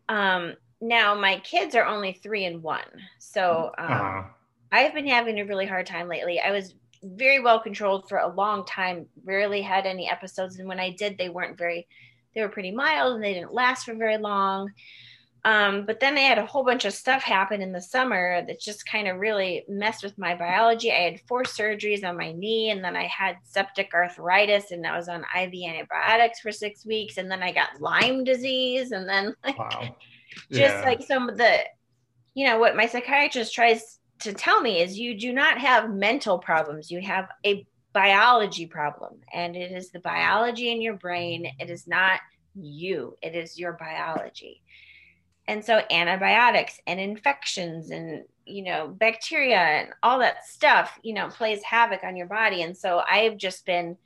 Um, 0.09 0.55
now 0.81 1.13
my 1.13 1.39
kids 1.39 1.75
are 1.75 1.85
only 1.85 2.13
three 2.13 2.45
and 2.45 2.61
one 2.61 2.81
so 3.19 3.71
um, 3.77 3.91
uh-huh. 3.91 4.23
i've 4.71 4.93
been 4.93 5.07
having 5.07 5.39
a 5.39 5.45
really 5.45 5.65
hard 5.65 5.85
time 5.85 6.07
lately 6.07 6.39
i 6.39 6.51
was 6.51 6.73
very 7.03 7.39
well 7.39 7.59
controlled 7.59 8.09
for 8.09 8.17
a 8.17 8.33
long 8.33 8.65
time 8.65 9.05
rarely 9.23 9.61
had 9.61 9.85
any 9.85 10.09
episodes 10.09 10.57
and 10.57 10.67
when 10.67 10.79
i 10.79 10.89
did 10.89 11.17
they 11.17 11.29
weren't 11.29 11.57
very 11.57 11.87
they 12.33 12.41
were 12.41 12.49
pretty 12.49 12.71
mild 12.71 13.15
and 13.15 13.23
they 13.23 13.33
didn't 13.33 13.53
last 13.53 13.85
for 13.85 13.93
very 13.93 14.17
long 14.17 14.71
um, 15.43 15.87
but 15.87 15.99
then 15.99 16.17
I 16.17 16.21
had 16.21 16.37
a 16.37 16.45
whole 16.45 16.63
bunch 16.63 16.85
of 16.85 16.93
stuff 16.93 17.23
happen 17.23 17.63
in 17.63 17.71
the 17.71 17.81
summer 17.81 18.45
that 18.45 18.59
just 18.59 18.85
kind 18.85 19.07
of 19.07 19.17
really 19.17 19.63
messed 19.67 20.03
with 20.03 20.15
my 20.15 20.35
biology. 20.35 20.91
I 20.91 21.01
had 21.01 21.21
four 21.21 21.45
surgeries 21.45 22.07
on 22.07 22.15
my 22.15 22.31
knee, 22.31 22.69
and 22.69 22.83
then 22.83 22.95
I 22.95 23.07
had 23.07 23.37
septic 23.41 23.91
arthritis, 23.95 24.69
and 24.69 24.85
I 24.85 24.95
was 24.95 25.09
on 25.09 25.25
IV 25.35 25.51
antibiotics 25.67 26.41
for 26.41 26.51
six 26.51 26.85
weeks, 26.85 27.17
and 27.17 27.31
then 27.31 27.41
I 27.41 27.51
got 27.51 27.81
Lyme 27.81 28.23
disease, 28.23 28.91
and 28.91 29.09
then 29.09 29.35
like, 29.43 29.57
wow 29.57 29.95
just 30.51 30.75
yeah. 30.75 30.83
like 30.83 31.01
some 31.01 31.29
of 31.29 31.37
the 31.37 31.59
you 32.33 32.45
know 32.47 32.59
what 32.59 32.75
my 32.75 32.85
psychiatrist 32.85 33.53
tries 33.53 33.99
to 34.19 34.33
tell 34.33 34.61
me 34.61 34.81
is 34.81 34.97
you 34.97 35.17
do 35.17 35.33
not 35.33 35.57
have 35.57 35.89
mental 35.89 36.37
problems. 36.37 36.91
You 36.91 37.01
have 37.01 37.27
a 37.45 37.65
biology 37.93 38.65
problem 38.65 39.15
and 39.33 39.55
it 39.55 39.71
is 39.71 39.91
the 39.91 39.99
biology 39.99 40.71
in 40.71 40.81
your 40.81 40.93
brain. 40.93 41.51
It 41.59 41.69
is 41.69 41.87
not 41.87 42.21
you. 42.55 43.17
It 43.21 43.35
is 43.35 43.59
your 43.59 43.73
biology. 43.73 44.61
And 45.47 45.65
so 45.65 45.81
antibiotics 45.89 46.79
and 46.87 46.99
infections 46.99 47.89
and 47.89 48.23
you 48.45 48.63
know 48.63 48.87
bacteria 48.87 49.57
and 49.57 49.89
all 50.01 50.19
that 50.19 50.45
stuff 50.45 50.97
you 51.03 51.13
know 51.13 51.27
plays 51.27 51.63
havoc 51.63 52.03
on 52.03 52.15
your 52.15 52.27
body. 52.27 52.61
And 52.61 52.77
so 52.77 53.01
i 53.09 53.19
have 53.19 53.37
just 53.37 53.65
been 53.65 53.97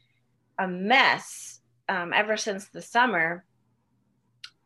a 0.57 0.67
mess 0.67 1.59
um, 1.89 2.13
ever 2.13 2.37
since 2.37 2.69
the 2.69 2.81
summer. 2.81 3.43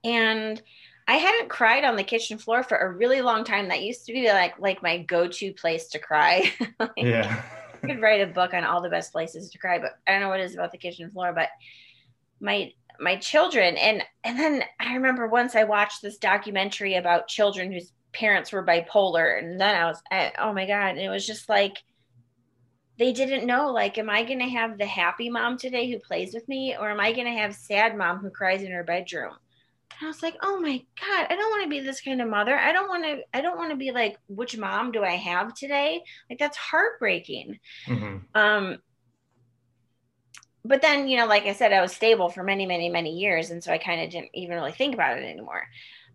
And 0.04 0.62
i 1.10 1.16
hadn't 1.16 1.50
cried 1.50 1.84
on 1.84 1.96
the 1.96 2.04
kitchen 2.04 2.38
floor 2.38 2.64
for 2.64 2.78
a 2.78 2.92
really 2.92 3.22
long 3.22 3.44
time 3.44 3.68
that 3.68 3.84
used 3.84 4.06
to 4.06 4.14
be 4.14 4.28
like 4.28 4.58
like 4.60 4.82
my 4.82 4.98
go-to 5.00 5.52
place 5.54 5.88
to 5.88 6.00
cry 6.00 6.52
like, 6.80 6.92
yeah 6.96 7.44
I 7.84 7.88
could 7.88 8.02
write 8.02 8.22
a 8.22 8.28
book 8.28 8.54
on 8.54 8.64
all 8.64 8.82
the 8.82 8.90
best 8.90 9.12
places 9.12 9.50
to 9.50 9.58
cry, 9.58 9.80
but 9.80 9.98
I 10.08 10.12
don't 10.12 10.22
know 10.22 10.30
what 10.30 10.40
it 10.40 10.46
is 10.46 10.54
about 10.54 10.72
the 10.72 10.78
kitchen 10.78 11.10
floor. 11.12 11.34
But 11.34 11.50
my 12.40 12.72
my 13.00 13.16
children 13.16 13.78
and 13.78 14.04
and 14.24 14.38
then 14.38 14.64
I 14.80 14.94
remember 14.94 15.28
once 15.28 15.56
I 15.56 15.64
watched 15.64 16.02
this 16.02 16.18
documentary 16.18 16.96
about 16.96 17.28
children 17.28 17.72
whose 17.72 17.94
parents 18.12 18.52
were 18.52 18.66
bipolar, 18.66 19.40
and 19.40 19.60
then 19.60 19.76
I 19.76 19.86
was 19.86 20.02
I, 20.12 20.34
oh 20.40 20.54
my 20.54 20.66
god, 20.66 20.90
and 20.90 21.00
it 21.00 21.10
was 21.10 21.26
just 21.26 21.50
like 21.50 21.78
they 22.98 23.14
didn't 23.14 23.48
know 23.48 23.72
like 23.72 23.98
am 23.98 24.10
I 24.10 24.24
going 24.24 24.40
to 24.40 24.50
have 24.50 24.78
the 24.78 24.86
happy 24.86 25.30
mom 25.30 25.58
today 25.58 25.90
who 25.90 26.00
plays 26.00 26.34
with 26.34 26.48
me, 26.48 26.76
or 26.78 26.90
am 26.90 27.00
I 27.00 27.14
going 27.14 27.28
to 27.28 27.42
have 27.42 27.56
sad 27.56 27.96
mom 27.98 28.18
who 28.18 28.30
cries 28.30 28.62
in 28.62 28.72
her 28.72 28.84
bedroom? 28.84 29.36
And 30.00 30.08
I 30.08 30.10
was 30.10 30.24
like, 30.24 30.38
oh 30.42 30.60
my 30.60 30.84
God, 31.00 31.28
I 31.30 31.36
don't 31.36 31.50
want 31.50 31.64
to 31.64 31.70
be 31.70 31.82
this 31.82 32.02
kind 32.02 32.22
of 32.22 32.30
mother. 32.30 32.56
I 32.56 32.72
don't 32.72 32.88
want 32.88 33.04
to, 33.04 33.22
I 33.34 33.42
don't 33.42 33.58
want 33.58 33.72
to 33.72 33.76
be 33.76 33.92
like, 33.92 34.18
which 34.28 34.58
mom 34.58 34.92
do 34.92 35.04
I 35.04 35.16
have 35.16 35.54
today? 35.54 36.04
Like 36.30 36.40
that's 36.40 36.58
heartbreaking. 36.58 37.60
Mm-hmm. 37.86 38.18
Um, 38.34 38.78
but 40.64 40.82
then, 40.82 41.08
you 41.08 41.18
know, 41.18 41.26
like 41.26 41.46
I 41.46 41.54
said, 41.54 41.74
I 41.74 41.82
was 41.82 41.92
stable 41.92 42.30
for 42.30 42.44
many, 42.44 42.66
many, 42.66 42.90
many 42.90 43.18
years. 43.18 43.50
And 43.50 43.64
so 43.64 43.74
I 43.74 43.78
kind 43.78 44.02
of 44.02 44.10
didn't 44.10 44.30
even 44.34 44.56
really 44.56 44.72
think 44.72 44.94
about 44.94 45.18
it 45.18 45.26
anymore. 45.26 45.68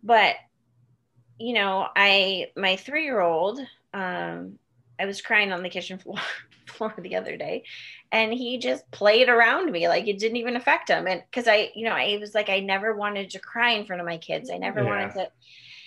But, 0.03 0.37
you 1.39 1.55
know, 1.55 1.87
I, 1.95 2.53
my 2.57 2.77
three 2.77 3.05
year 3.05 3.21
old, 3.21 3.59
um, 3.93 4.59
I 4.99 5.07
was 5.07 5.21
crying 5.21 5.53
on 5.53 5.63
the 5.63 5.69
kitchen 5.71 5.99
floor 5.99 6.21
floor 6.67 6.95
the 6.99 7.17
other 7.17 7.37
day 7.37 7.65
and 8.15 8.33
he 8.33 8.59
just 8.59 8.89
played 8.93 9.29
around 9.29 9.73
me 9.73 9.89
like 9.89 10.07
it 10.07 10.21
didn't 10.21 10.37
even 10.37 10.55
affect 10.55 10.89
him. 10.89 11.09
And 11.09 11.23
because 11.29 11.49
i 11.49 11.71
you 11.75 11.85
know 11.85 11.95
i 11.95 12.17
was 12.21 12.33
like 12.35 12.49
i 12.49 12.61
never 12.61 12.95
wanted 12.95 13.31
to 13.31 13.41
cry 13.41 13.73
in 13.73 13.85
front 13.85 14.01
of 14.01 14.07
my 14.07 14.19
kids. 14.19 14.51
I 14.51 14.57
never 14.57 14.83
yeah. 14.83 14.89
wanted 14.89 15.15
to 15.15 15.31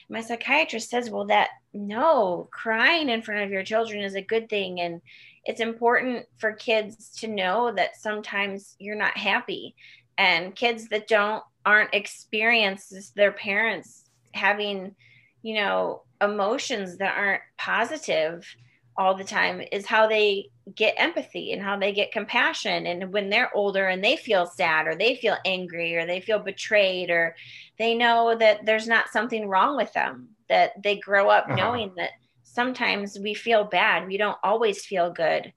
my 0.10 0.22
psychiatrist 0.22 0.90
says 0.90 1.10
well 1.10 1.26
that 1.26 1.50
no 1.74 2.50
crying 2.52 3.10
in 3.10 3.22
front 3.22 3.44
of 3.44 3.50
your 3.50 3.64
children 3.64 4.04
is 4.04 4.16
a 4.16 4.22
good 4.22 4.50
thing 4.50 4.82
and 4.82 5.02
it's 5.46 5.62
important 5.62 6.26
for 6.38 6.52
kids 6.52 7.12
to 7.20 7.28
know 7.28 7.72
that 7.72 7.96
sometimes 7.96 8.76
you're 8.80 8.98
not 8.98 9.18
happy. 9.18 9.76
And 10.18 10.54
kids 10.54 10.90
that 10.90 11.08
don't 11.08 11.44
aren't 11.66 11.94
experiences 11.94 13.12
their 13.16 13.32
parents 13.32 14.04
having 14.34 14.96
you 15.44 15.56
know 15.56 16.02
emotions 16.20 16.98
that 16.98 17.18
aren't 17.18 17.44
positive 17.58 18.46
all 18.98 19.16
the 19.16 19.24
time 19.24 19.62
is 19.72 19.86
how 19.86 20.08
they 20.08 20.50
get 20.76 20.96
empathy 20.98 21.54
and 21.54 21.62
how 21.62 21.78
they 21.78 21.92
get 21.92 22.12
compassion. 22.12 22.88
And 22.88 23.14
when 23.14 23.30
they're 23.30 23.56
older 23.56 23.88
and 23.88 24.04
they 24.04 24.18
feel 24.18 24.46
sad 24.46 24.88
or 24.88 24.96
they 24.96 25.16
feel 25.16 25.38
angry 25.46 25.96
or 25.96 26.06
they 26.06 26.20
feel 26.20 26.40
betrayed 26.40 27.10
or 27.10 27.36
they 27.78 27.96
know 27.96 28.36
that 28.38 28.66
there's 28.66 28.88
not 28.88 29.10
something 29.10 29.48
wrong 29.48 29.78
with 29.78 29.94
them 29.94 30.30
that 30.50 30.82
they 30.82 30.98
grow 30.98 31.30
up 31.30 31.46
uh-huh. 31.46 31.56
knowing 31.56 31.94
that 31.98 32.12
sometimes 32.44 33.20
we 33.20 33.34
feel 33.34 33.64
bad. 33.64 34.08
We 34.08 34.18
don't 34.18 34.38
always 34.44 34.86
feel 34.86 35.12
good. 35.12 35.54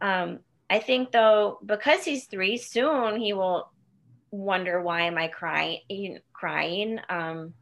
Um, 0.00 0.40
i 0.70 0.78
think 0.78 1.12
though 1.12 1.58
because 1.66 2.02
he's 2.02 2.24
three 2.26 2.56
soon 2.56 3.20
he 3.20 3.34
will 3.34 3.70
wonder 4.30 4.80
why 4.80 5.02
am 5.02 5.18
i 5.18 5.28
crying 5.28 6.18
crying? 6.42 6.98
Um, 7.08 7.54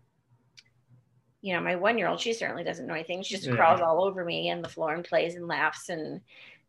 you 1.43 1.55
know, 1.55 1.61
my 1.61 1.77
one 1.77 1.99
year 1.99 2.09
old, 2.09 2.21
she 2.21 2.33
certainly 2.33 2.65
doesn't 2.65 2.87
know 2.87 2.95
anything. 2.95 3.23
She 3.23 3.35
just 3.35 3.47
yeah. 3.47 3.55
crawls 3.55 3.81
all 3.81 4.05
over 4.05 4.25
me 4.25 4.49
and 4.51 4.63
the 4.63 4.69
floor 4.69 4.95
and 4.95 5.05
plays 5.05 5.35
and 5.35 5.49
laughs 5.49 5.89
and, 5.89 6.21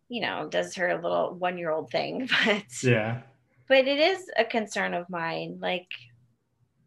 you 0.08 0.22
know, 0.22 0.48
does 0.50 0.76
her 0.76 0.96
little 0.96 1.34
one 1.34 1.58
year 1.58 1.72
old 1.72 1.92
thing. 1.92 2.30
But 2.46 2.84
yeah, 2.84 3.22
but 3.68 3.88
it 3.88 4.00
is 4.00 4.30
a 4.38 4.46
concern 4.46 4.94
of 4.94 5.10
mine. 5.10 5.60
Like, 5.62 5.88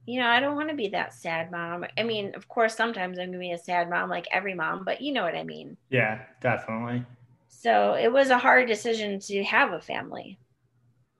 you 0.06 0.20
know, 0.20 0.28
I 0.28 0.40
don't 0.40 0.56
want 0.56 0.68
to 0.68 0.74
be 0.74 0.88
that 0.88 1.14
sad 1.14 1.50
mom. 1.50 1.86
I 1.96 2.02
mean, 2.02 2.34
of 2.34 2.48
course, 2.48 2.76
sometimes 2.76 3.18
I'm 3.18 3.28
going 3.28 3.32
to 3.32 3.38
be 3.38 3.52
a 3.52 3.58
sad 3.58 3.88
mom, 3.88 4.10
like 4.10 4.26
every 4.30 4.54
mom, 4.54 4.84
but 4.84 5.00
you 5.00 5.12
know 5.12 5.22
what 5.22 5.34
I 5.34 5.44
mean. 5.44 5.76
Yeah, 5.90 6.20
definitely. 6.40 7.04
So 7.48 7.94
it 7.94 8.12
was 8.12 8.28
a 8.30 8.38
hard 8.38 8.68
decision 8.68 9.18
to 9.20 9.42
have 9.44 9.72
a 9.72 9.80
family. 9.80 10.38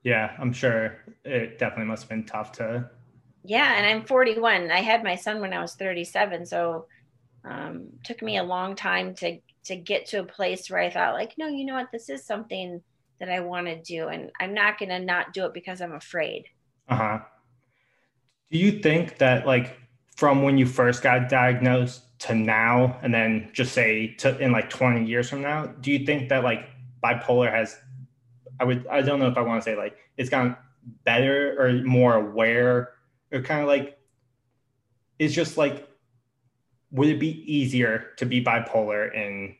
Yeah, 0.03 0.35
I'm 0.39 0.53
sure 0.53 0.97
it 1.23 1.57
definitely 1.57 1.85
must 1.85 2.03
have 2.03 2.09
been 2.09 2.25
tough 2.25 2.51
to 2.53 2.87
yeah 3.47 3.75
and 3.75 3.85
i'm 3.85 4.05
41 4.05 4.71
i 4.71 4.79
had 4.79 5.03
my 5.03 5.15
son 5.15 5.41
when 5.41 5.53
i 5.53 5.61
was 5.61 5.75
37 5.75 6.45
so 6.45 6.85
um, 7.43 7.89
took 8.03 8.23
me 8.23 8.37
a 8.37 8.43
long 8.43 8.75
time 8.75 9.13
to 9.15 9.39
to 9.65 9.75
get 9.75 10.07
to 10.07 10.19
a 10.19 10.23
place 10.23 10.69
where 10.69 10.81
i 10.81 10.89
thought 10.89 11.13
like 11.13 11.37
no 11.37 11.47
you 11.47 11.65
know 11.65 11.75
what? 11.75 11.91
This 11.91 12.09
is 12.09 12.25
something 12.25 12.81
that 13.19 13.29
i 13.29 13.39
want 13.39 13.67
to 13.67 13.81
do 13.81 14.07
and 14.07 14.31
i'm 14.39 14.53
not 14.53 14.79
going 14.79 14.89
to 14.89 14.99
not 14.99 15.33
do 15.33 15.45
it 15.45 15.53
because 15.53 15.81
i'm 15.81 15.93
afraid. 15.93 16.45
Uh-huh. 16.89 17.19
Do 18.51 18.57
you 18.57 18.79
think 18.79 19.17
that 19.19 19.45
like 19.45 19.77
from 20.15 20.43
when 20.43 20.57
you 20.57 20.65
first 20.65 21.03
got 21.03 21.29
diagnosed 21.29 22.01
to 22.19 22.33
now 22.33 22.97
and 23.01 23.13
then 23.13 23.49
just 23.53 23.73
say 23.73 24.07
to 24.15 24.37
in 24.39 24.51
like 24.51 24.69
20 24.69 25.05
years 25.05 25.29
from 25.29 25.41
now 25.41 25.65
do 25.81 25.91
you 25.91 26.05
think 26.05 26.29
that 26.29 26.43
like 26.43 26.69
bipolar 27.03 27.51
has 27.51 27.77
i 28.59 28.63
would 28.63 28.87
i 28.87 29.01
don't 29.01 29.19
know 29.19 29.27
if 29.27 29.37
i 29.37 29.41
want 29.41 29.61
to 29.61 29.69
say 29.69 29.75
like 29.75 29.97
it's 30.17 30.29
gotten 30.29 30.55
better 31.03 31.55
or 31.59 31.73
more 31.83 32.15
aware 32.15 32.94
or 33.35 33.41
kind 33.41 33.61
of 33.61 33.67
like 33.67 33.99
it's 35.19 35.33
just 35.33 35.57
like 35.57 35.87
would 36.91 37.09
it 37.09 37.19
be 37.19 37.43
easier 37.51 38.11
to 38.17 38.25
be 38.25 38.43
bipolar 38.43 39.13
in 39.13 39.55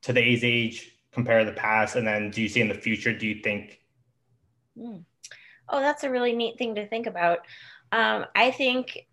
today's 0.00 0.42
age 0.42 0.90
compared 1.12 1.46
to 1.46 1.52
the 1.52 1.60
past 1.60 1.94
and 1.96 2.06
then 2.06 2.30
do 2.30 2.40
you 2.42 2.48
see 2.48 2.60
in 2.60 2.68
the 2.68 2.74
future 2.74 3.16
do 3.16 3.26
you 3.26 3.42
think 3.42 3.80
mm. 4.76 5.04
oh 5.68 5.80
that's 5.80 6.04
a 6.04 6.10
really 6.10 6.32
neat 6.32 6.58
thing 6.58 6.74
to 6.74 6.88
think 6.88 7.06
about 7.06 7.40
um, 7.92 8.24
i 8.34 8.50
think 8.50 9.06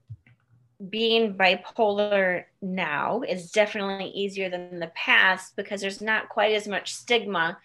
being 0.90 1.36
bipolar 1.36 2.46
now 2.62 3.22
is 3.28 3.52
definitely 3.52 4.10
easier 4.12 4.50
than 4.50 4.80
the 4.80 4.92
past 4.96 5.54
because 5.58 5.82
there's 5.82 6.02
not 6.02 6.30
quite 6.30 6.54
as 6.54 6.70
much 6.70 6.94
stigma 6.94 7.58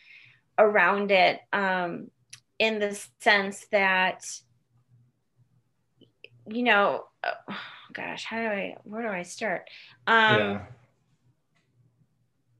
around 0.58 1.12
it 1.12 1.40
um, 1.52 2.10
in 2.58 2.80
the 2.80 3.00
sense 3.20 3.66
that 3.70 4.24
you 6.48 6.62
know, 6.62 7.04
oh, 7.24 7.56
gosh, 7.92 8.24
how 8.24 8.36
do 8.36 8.46
I, 8.46 8.76
where 8.84 9.02
do 9.02 9.08
I 9.08 9.22
start? 9.22 9.68
Um, 10.06 10.38
yeah. 10.38 10.62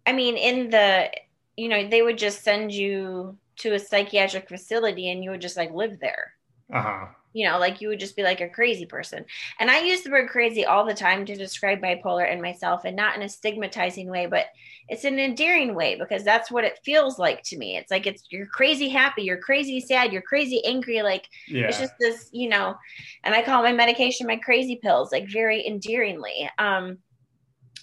I 0.07 0.13
mean, 0.13 0.37
in 0.37 0.71
the, 0.71 1.11
you 1.57 1.69
know, 1.69 1.89
they 1.89 2.03
would 2.03 2.19
just 2.19 2.43
send 2.43 2.73
you 2.73 3.37
to 3.57 3.75
a 3.75 3.79
psychiatric 3.79 4.49
facility 4.49 5.11
and 5.11 5.25
you 5.25 5.31
would 5.31 5.41
just 5.41 5.57
like 5.57 5.73
live 5.73 5.99
there. 6.01 6.33
Uh 6.73 6.83
huh 6.83 7.07
you 7.35 7.47
know, 7.47 7.59
like 7.59 7.81
you 7.81 7.89
would 7.89 8.01
just 8.01 8.17
be 8.17 8.23
like 8.23 8.41
a 8.41 8.49
crazy 8.49 8.87
person. 8.87 9.25
And 9.59 9.71
I 9.71 9.81
use 9.81 10.03
the 10.03 10.11
word 10.11 10.31
crazy 10.31 10.65
all 10.65 10.87
the 10.87 10.95
time 10.95 11.27
to 11.27 11.35
describe 11.35 11.83
bipolar 11.83 12.31
and 12.31 12.41
myself, 12.41 12.85
and 12.85 12.97
not 12.97 13.17
in 13.17 13.23
a 13.23 13.29
stigmatizing 13.29 14.09
way, 14.09 14.27
but 14.27 14.47
it's 14.89 15.05
an 15.05 15.19
endearing 15.19 15.75
way 15.75 15.97
because 15.97 16.23
that's 16.23 16.51
what 16.51 16.63
it 16.65 16.79
feels 16.85 17.19
like 17.19 17.43
to 17.43 17.59
me. 17.59 17.77
It's 17.77 17.91
like 17.91 18.07
it's 18.07 18.25
you're 18.31 18.47
crazy 18.47 18.89
happy, 18.89 19.23
you're 19.23 19.39
crazy 19.39 19.81
sad, 19.81 20.13
you're 20.13 20.23
crazy 20.23 20.65
angry. 20.65 21.03
Like 21.03 21.29
yeah. 21.49 21.67
it's 21.67 21.81
just 21.81 21.95
this, 21.99 22.29
you 22.33 22.49
know, 22.49 22.77
and 23.25 23.35
I 23.35 23.43
call 23.43 23.63
my 23.63 23.73
medication 23.73 24.29
my 24.29 24.37
crazy 24.37 24.77
pills, 24.77 25.11
like 25.11 25.29
very 25.29 25.67
endearingly. 25.67 26.49
Um, 26.59 26.99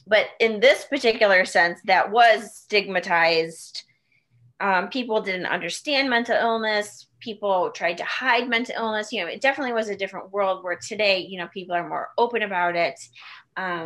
but 0.08 0.28
in 0.40 0.62
this 0.62 0.86
particular 0.86 1.44
sense, 1.44 1.82
that 1.86 2.10
was 2.10 2.56
stigmatized. 2.56 3.84
Um, 4.62 4.88
people 4.88 5.22
didn't 5.22 5.48
understand 5.48 6.10
mental 6.10 6.36
illness 6.36 7.08
people 7.22 7.72
tried 7.72 7.98
to 7.98 8.04
hide 8.04 8.50
mental 8.50 8.76
illness 8.76 9.12
you 9.12 9.22
know 9.22 9.28
it 9.28 9.42
definitely 9.42 9.74
was 9.74 9.90
a 9.90 9.96
different 9.96 10.32
world 10.32 10.64
where 10.64 10.76
today 10.76 11.20
you 11.20 11.38
know 11.38 11.48
people 11.54 11.76
are 11.76 11.88
more 11.88 12.10
open 12.18 12.42
about 12.42 12.76
it 12.76 13.00
um, 13.58 13.86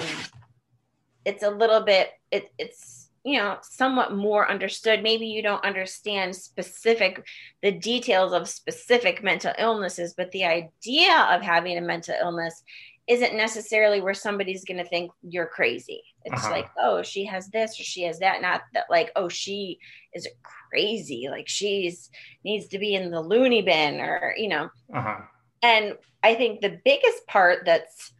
it's 1.25 1.43
a 1.43 1.49
little 1.49 1.81
bit 1.81 2.09
it, 2.31 2.51
it's 2.57 3.09
you 3.23 3.37
know 3.37 3.57
somewhat 3.61 4.15
more 4.15 4.49
understood 4.49 5.03
maybe 5.03 5.25
you 5.25 5.41
don't 5.41 5.63
understand 5.63 6.35
specific 6.35 7.25
the 7.61 7.71
details 7.71 8.33
of 8.33 8.47
specific 8.47 9.23
mental 9.23 9.53
illnesses 9.57 10.13
but 10.15 10.31
the 10.31 10.45
idea 10.45 11.27
of 11.31 11.41
having 11.41 11.77
a 11.77 11.81
mental 11.81 12.15
illness 12.21 12.63
isn't 13.07 13.35
necessarily 13.35 14.01
where 14.01 14.13
somebody's 14.13 14.65
going 14.65 14.77
to 14.77 14.89
think 14.89 15.11
you're 15.21 15.45
crazy. 15.45 16.01
It's 16.23 16.43
uh-huh. 16.43 16.51
like, 16.51 16.69
oh, 16.79 17.03
she 17.03 17.25
has 17.25 17.47
this 17.49 17.79
or 17.79 17.83
she 17.83 18.03
has 18.03 18.19
that. 18.19 18.41
Not 18.41 18.63
that 18.73 18.85
like, 18.89 19.11
oh, 19.15 19.29
she 19.29 19.79
is 20.13 20.27
crazy. 20.75 21.27
Like 21.29 21.47
she's 21.47 22.09
needs 22.43 22.67
to 22.67 22.79
be 22.79 22.95
in 22.95 23.11
the 23.11 23.21
loony 23.21 23.61
bin 23.61 23.99
or, 24.01 24.33
you 24.37 24.49
know. 24.49 24.69
Uh-huh. 24.93 25.21
And 25.61 25.93
I 26.21 26.35
think 26.35 26.61
the 26.61 26.79
biggest 26.83 27.25
part 27.27 27.59
that's 27.65 28.11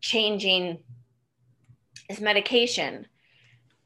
changing 0.00 0.78
is 2.10 2.20
medication 2.20 3.06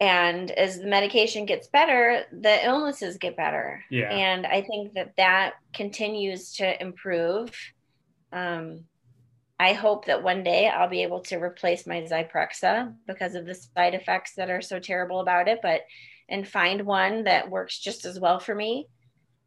and 0.00 0.50
as 0.50 0.78
the 0.78 0.86
medication 0.86 1.46
gets 1.46 1.68
better 1.68 2.24
the 2.32 2.64
illnesses 2.66 3.16
get 3.16 3.36
better 3.36 3.82
yeah 3.90 4.10
and 4.10 4.46
i 4.46 4.60
think 4.60 4.92
that 4.92 5.12
that 5.16 5.54
continues 5.72 6.52
to 6.52 6.82
improve 6.82 7.50
um, 8.32 8.84
i 9.58 9.72
hope 9.72 10.04
that 10.06 10.22
one 10.22 10.42
day 10.42 10.68
i'll 10.68 10.88
be 10.88 11.02
able 11.02 11.20
to 11.20 11.36
replace 11.36 11.86
my 11.86 12.02
zyprexa 12.02 12.92
because 13.06 13.34
of 13.34 13.46
the 13.46 13.54
side 13.54 13.94
effects 13.94 14.34
that 14.36 14.50
are 14.50 14.60
so 14.60 14.78
terrible 14.78 15.20
about 15.20 15.48
it 15.48 15.60
but 15.62 15.82
and 16.30 16.46
find 16.46 16.82
one 16.82 17.24
that 17.24 17.50
works 17.50 17.78
just 17.78 18.04
as 18.04 18.18
well 18.18 18.38
for 18.40 18.54
me 18.54 18.86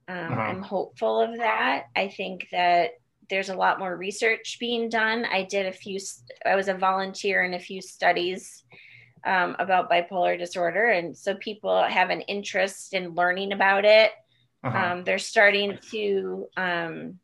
um, 0.08 0.18
uh-huh. 0.18 0.42
i'm 0.42 0.62
hopeful 0.62 1.20
of 1.20 1.38
that 1.38 1.86
i 1.96 2.08
think 2.08 2.48
that 2.52 2.92
there's 3.30 3.50
a 3.50 3.56
lot 3.56 3.80
more 3.80 3.96
research 3.96 4.58
being 4.60 4.90
done 4.90 5.26
i 5.26 5.44
did 5.44 5.66
a 5.66 5.72
few 5.72 6.00
i 6.46 6.56
was 6.56 6.68
a 6.68 6.74
volunteer 6.74 7.44
in 7.44 7.54
a 7.54 7.60
few 7.60 7.82
studies 7.82 8.64
um, 9.26 9.56
about 9.60 9.90
bipolar 9.90 10.38
disorder. 10.38 10.90
And 10.90 11.18
so 11.18 11.36
people 11.36 11.84
have 11.84 12.10
an 12.10 12.22
interest 12.22 12.94
in 12.94 13.14
learning 13.14 13.54
about 13.54 13.86
it. 13.86 14.12
Uh-huh. 14.64 14.78
Um, 14.78 15.04
they're 15.04 15.20
starting 15.20 15.78
to 15.92 16.48
um, 16.56 17.20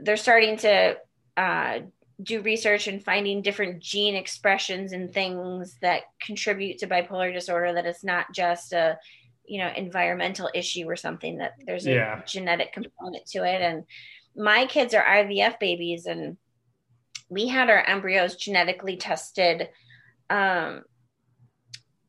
they're 0.00 0.16
starting 0.16 0.56
to 0.58 0.96
uh, 1.36 1.78
do 2.22 2.40
research 2.42 2.86
and 2.86 3.04
finding 3.04 3.42
different 3.42 3.80
gene 3.80 4.14
expressions 4.14 4.92
and 4.92 5.12
things 5.12 5.76
that 5.82 6.02
contribute 6.20 6.78
to 6.78 6.86
bipolar 6.86 7.32
disorder. 7.32 7.72
That 7.72 7.86
it's 7.86 8.04
not 8.04 8.32
just 8.32 8.72
a 8.72 8.98
you 9.46 9.58
know 9.58 9.70
environmental 9.76 10.50
issue 10.54 10.88
or 10.88 10.96
something. 10.96 11.38
That 11.38 11.52
there's 11.66 11.86
a 11.86 11.94
yeah. 11.94 12.22
genetic 12.26 12.72
component 12.72 13.26
to 13.26 13.44
it. 13.44 13.60
And 13.60 13.84
my 14.36 14.66
kids 14.66 14.94
are 14.94 15.04
IVF 15.04 15.58
babies, 15.58 16.06
and 16.06 16.36
we 17.28 17.48
had 17.48 17.70
our 17.70 17.84
embryos 17.84 18.36
genetically 18.36 18.96
tested 18.96 19.68
um, 20.30 20.82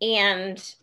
and 0.01 0.75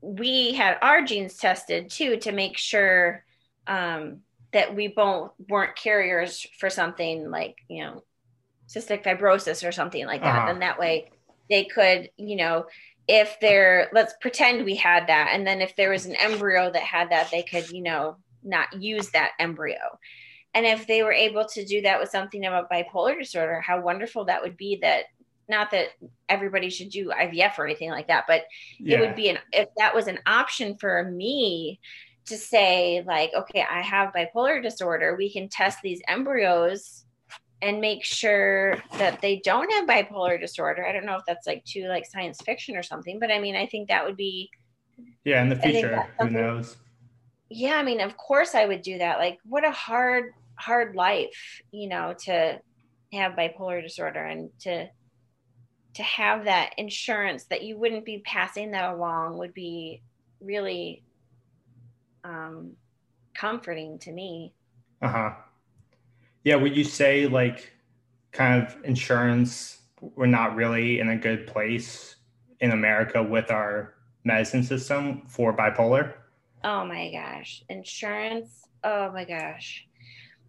we 0.00 0.52
had 0.54 0.78
our 0.82 1.02
genes 1.02 1.36
tested 1.36 1.90
too 1.90 2.16
to 2.18 2.32
make 2.32 2.56
sure 2.56 3.24
um, 3.66 4.20
that 4.52 4.74
we 4.74 4.88
both 4.88 5.32
weren't 5.48 5.76
carriers 5.76 6.46
for 6.58 6.70
something 6.70 7.30
like, 7.30 7.56
you 7.68 7.84
know, 7.84 8.04
cystic 8.68 9.04
fibrosis 9.04 9.66
or 9.66 9.72
something 9.72 10.06
like 10.06 10.22
that. 10.22 10.36
Uh-huh. 10.36 10.50
And 10.50 10.62
that 10.62 10.78
way 10.78 11.10
they 11.48 11.64
could, 11.64 12.10
you 12.16 12.36
know, 12.36 12.66
if 13.08 13.38
they're, 13.40 13.88
let's 13.92 14.14
pretend 14.20 14.64
we 14.64 14.74
had 14.74 15.06
that. 15.06 15.30
And 15.32 15.46
then 15.46 15.60
if 15.60 15.76
there 15.76 15.90
was 15.90 16.06
an 16.06 16.16
embryo 16.16 16.70
that 16.72 16.82
had 16.82 17.10
that, 17.10 17.30
they 17.30 17.42
could, 17.42 17.70
you 17.70 17.82
know, 17.82 18.16
not 18.42 18.80
use 18.80 19.10
that 19.10 19.32
embryo. 19.38 19.78
And 20.54 20.66
if 20.66 20.86
they 20.86 21.02
were 21.02 21.12
able 21.12 21.44
to 21.46 21.64
do 21.64 21.82
that 21.82 22.00
with 22.00 22.08
something 22.08 22.44
about 22.44 22.70
bipolar 22.70 23.18
disorder, 23.18 23.60
how 23.60 23.80
wonderful 23.80 24.24
that 24.24 24.42
would 24.42 24.56
be 24.56 24.78
that 24.82 25.04
not 25.48 25.70
that 25.70 25.88
everybody 26.28 26.70
should 26.70 26.90
do 26.90 27.10
IVF 27.10 27.58
or 27.58 27.66
anything 27.66 27.90
like 27.90 28.08
that, 28.08 28.24
but 28.26 28.44
yeah. 28.80 28.96
it 28.96 29.00
would 29.00 29.14
be 29.14 29.28
an 29.28 29.38
if 29.52 29.68
that 29.76 29.94
was 29.94 30.08
an 30.08 30.18
option 30.26 30.76
for 30.76 31.04
me 31.04 31.78
to 32.26 32.36
say 32.36 33.04
like, 33.06 33.30
okay, 33.36 33.64
I 33.68 33.82
have 33.82 34.12
bipolar 34.12 34.60
disorder, 34.60 35.14
we 35.16 35.32
can 35.32 35.48
test 35.48 35.78
these 35.82 36.02
embryos 36.08 37.04
and 37.62 37.80
make 37.80 38.04
sure 38.04 38.82
that 38.98 39.20
they 39.20 39.40
don't 39.44 39.72
have 39.72 39.88
bipolar 39.88 40.38
disorder. 40.40 40.86
I 40.86 40.92
don't 40.92 41.06
know 41.06 41.16
if 41.16 41.24
that's 41.26 41.46
like 41.46 41.64
too 41.64 41.88
like 41.88 42.06
science 42.06 42.40
fiction 42.44 42.76
or 42.76 42.82
something, 42.82 43.18
but 43.18 43.30
I 43.30 43.38
mean, 43.38 43.56
I 43.56 43.66
think 43.66 43.88
that 43.88 44.04
would 44.04 44.16
be 44.16 44.50
yeah, 45.24 45.42
in 45.42 45.48
the 45.48 45.56
future, 45.56 46.06
who 46.20 46.30
knows? 46.30 46.76
Yeah, 47.50 47.76
I 47.76 47.82
mean, 47.82 48.00
of 48.00 48.16
course 48.16 48.54
I 48.54 48.66
would 48.66 48.82
do 48.82 48.98
that. 48.98 49.18
Like 49.18 49.38
what 49.44 49.66
a 49.66 49.70
hard 49.70 50.32
hard 50.56 50.94
life, 50.96 51.62
you 51.72 51.88
know, 51.88 52.14
to 52.24 52.60
have 53.12 53.32
bipolar 53.32 53.82
disorder 53.82 54.24
and 54.24 54.50
to 54.60 54.88
to 55.94 56.02
have 56.02 56.44
that 56.44 56.74
insurance 56.76 57.44
that 57.44 57.62
you 57.62 57.78
wouldn't 57.78 58.04
be 58.04 58.22
passing 58.26 58.72
that 58.72 58.92
along 58.92 59.38
would 59.38 59.54
be 59.54 60.02
really 60.40 61.02
um, 62.22 62.72
comforting 63.34 63.98
to 64.00 64.12
me. 64.12 64.52
Uh 65.00 65.08
huh. 65.08 65.30
Yeah. 66.46 66.54
Would 66.54 66.76
you 66.76 66.84
say 66.84 67.26
like 67.26 67.72
kind 68.30 68.62
of 68.62 68.76
insurance? 68.84 69.80
We're 70.00 70.26
not 70.26 70.54
really 70.54 71.00
in 71.00 71.08
a 71.08 71.16
good 71.16 71.48
place 71.48 72.14
in 72.60 72.70
America 72.70 73.20
with 73.20 73.50
our 73.50 73.94
medicine 74.22 74.62
system 74.62 75.22
for 75.26 75.56
bipolar. 75.56 76.12
Oh 76.62 76.84
my 76.84 77.10
gosh, 77.10 77.64
insurance. 77.68 78.68
Oh 78.84 79.10
my 79.10 79.24
gosh. 79.24 79.88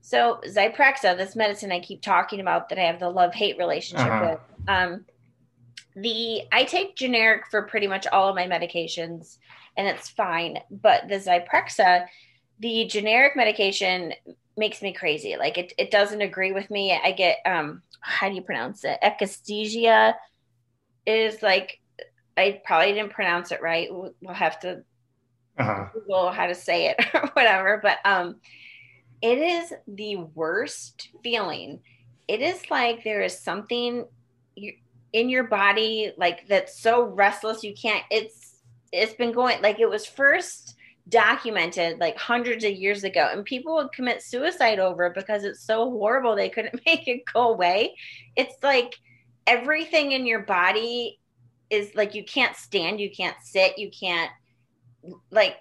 So 0.02 0.40
Zyprexa, 0.48 1.18
this 1.18 1.36
medicine 1.36 1.72
I 1.72 1.80
keep 1.80 2.04
talking 2.04 2.42
about 2.42 2.70
that 2.70 2.78
I 2.78 2.84
have 2.84 3.00
the 3.00 3.10
love 3.10 3.34
hate 3.34 3.58
relationship 3.58 4.06
uh-huh. 4.06 4.30
with. 4.30 4.70
Um, 4.70 5.06
the 5.96 6.44
I 6.52 6.64
take 6.66 6.96
generic 6.96 7.48
for 7.50 7.64
pretty 7.64 7.88
much 7.88 8.06
all 8.06 8.30
of 8.30 8.36
my 8.36 8.46
medications 8.46 9.40
and 9.76 9.88
it's 9.88 10.10
fine. 10.10 10.60
But 10.70 11.08
the 11.08 11.16
Zyprexa, 11.16 12.06
the 12.60 12.86
generic 12.86 13.36
medication 13.36 14.14
makes 14.58 14.82
me 14.82 14.94
crazy. 14.94 15.36
Like 15.38 15.58
it, 15.58 15.74
it 15.78 15.92
doesn't 15.92 16.22
agree 16.22 16.52
with 16.52 16.70
me. 16.70 17.00
I 17.02 17.12
get 17.12 17.38
um 17.46 17.82
how 18.02 18.30
do 18.30 18.36
you 18.36 18.42
pronounce 18.42 18.84
it? 18.84 19.00
Echystegia 19.04 20.14
is 21.06 21.42
like 21.42 21.80
I 22.36 22.62
probably 22.66 22.94
didn't 22.94 23.14
pronounce 23.14 23.52
it 23.52 23.62
right. 23.62 23.88
We'll, 23.92 24.14
we'll 24.22 24.34
have 24.34 24.60
to 24.62 24.84
uh-huh. 25.58 25.88
Google 25.94 26.32
how 26.32 26.48
to 26.48 26.56
say 26.56 26.88
it 26.88 27.06
or 27.14 27.30
whatever. 27.34 27.80
But 27.82 27.98
um 28.06 28.38
it 29.22 29.40
is 29.40 29.74
the 29.88 30.18
worst 30.36 31.10
feeling. 31.24 31.80
It 32.28 32.42
is 32.42 32.70
like 32.70 33.04
there 33.04 33.22
is 33.22 33.40
something 33.40 34.06
in 35.14 35.30
your 35.30 35.46
body 35.46 36.12
like 36.18 36.48
that's 36.48 36.80
so 36.80 37.06
restless 37.06 37.64
you 37.64 37.74
can't 37.74 38.04
it's 38.12 38.58
it's 38.92 39.14
been 39.14 39.32
going 39.32 39.62
like 39.62 39.80
it 39.80 39.90
was 39.90 40.06
first 40.06 40.76
documented 41.10 42.00
like 42.00 42.18
hundreds 42.18 42.64
of 42.64 42.72
years 42.72 43.04
ago 43.04 43.30
and 43.32 43.46
people 43.46 43.76
would 43.76 43.92
commit 43.92 44.22
suicide 44.22 44.80
over 44.80 45.06
it 45.06 45.16
because 45.16 45.44
it's 45.44 45.64
so 45.64 45.90
horrible 45.90 46.36
they 46.36 46.50
couldn't 46.50 46.80
make 46.86 47.08
it 47.08 47.22
go 47.34 47.50
away 47.50 47.96
it's 48.36 48.56
like 48.62 48.96
everything 49.46 50.12
in 50.12 50.26
your 50.26 50.42
body 50.42 51.20
is 51.70 51.94
like 51.96 52.14
you 52.14 52.24
can't 52.24 52.56
stand 52.56 53.00
you 53.00 53.10
can't 53.10 53.38
sit 53.42 53.78
you 53.78 53.90
can't 53.90 54.32
like 55.32 55.56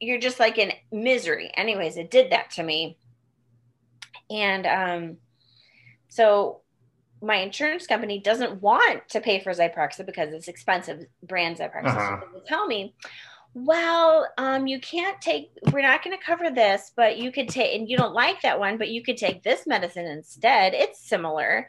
you're 0.00 0.20
just 0.20 0.38
like 0.38 0.58
in 0.58 0.70
misery 0.92 1.50
anyways 1.56 1.96
it 1.96 2.10
did 2.10 2.30
that 2.30 2.50
to 2.50 2.62
me 2.62 2.96
and 4.30 4.66
um 4.66 5.16
so 6.08 6.60
my 7.20 7.36
insurance 7.36 7.86
company 7.86 8.20
doesn't 8.20 8.60
want 8.60 9.08
to 9.08 9.20
pay 9.20 9.40
for 9.40 9.50
Zyprexa 9.52 10.04
because 10.04 10.32
it's 10.32 10.46
expensive 10.46 11.06
brand 11.22 11.56
Zyprexa. 11.56 11.86
Uh-huh. 11.86 12.20
So 12.20 12.26
they 12.34 12.44
tell 12.46 12.66
me, 12.66 12.94
well, 13.54 14.26
um, 14.36 14.66
you 14.66 14.80
can't 14.80 15.20
take, 15.20 15.50
we're 15.72 15.80
not 15.80 16.02
going 16.02 16.16
to 16.16 16.24
cover 16.24 16.50
this, 16.50 16.90
but 16.96 17.18
you 17.18 17.30
could 17.30 17.48
take, 17.48 17.78
and 17.78 17.88
you 17.88 17.96
don't 17.96 18.12
like 18.12 18.42
that 18.42 18.58
one, 18.58 18.78
but 18.78 18.90
you 18.90 19.02
could 19.02 19.16
take 19.16 19.42
this 19.42 19.66
medicine 19.66 20.06
instead. 20.06 20.74
It's 20.74 21.08
similar. 21.08 21.68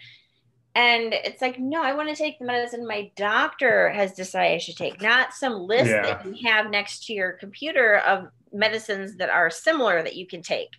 And 0.74 1.14
it's 1.14 1.42
like, 1.42 1.60
no, 1.60 1.82
I 1.82 1.94
want 1.94 2.10
to 2.10 2.16
take 2.16 2.40
the 2.40 2.46
medicine 2.46 2.86
my 2.86 3.12
doctor 3.16 3.90
has 3.90 4.14
decided 4.14 4.56
I 4.56 4.58
should 4.58 4.76
take, 4.76 5.00
not 5.02 5.34
some 5.34 5.54
list 5.54 5.92
yeah. 5.92 6.02
that 6.02 6.26
you 6.26 6.50
have 6.50 6.70
next 6.70 7.06
to 7.06 7.14
your 7.14 7.34
computer 7.34 8.00
of 8.00 8.28
medicines 8.52 9.16
that 9.18 9.30
are 9.30 9.50
similar 9.50 10.02
that 10.02 10.16
you 10.16 10.28
can 10.28 10.42
take. 10.42 10.70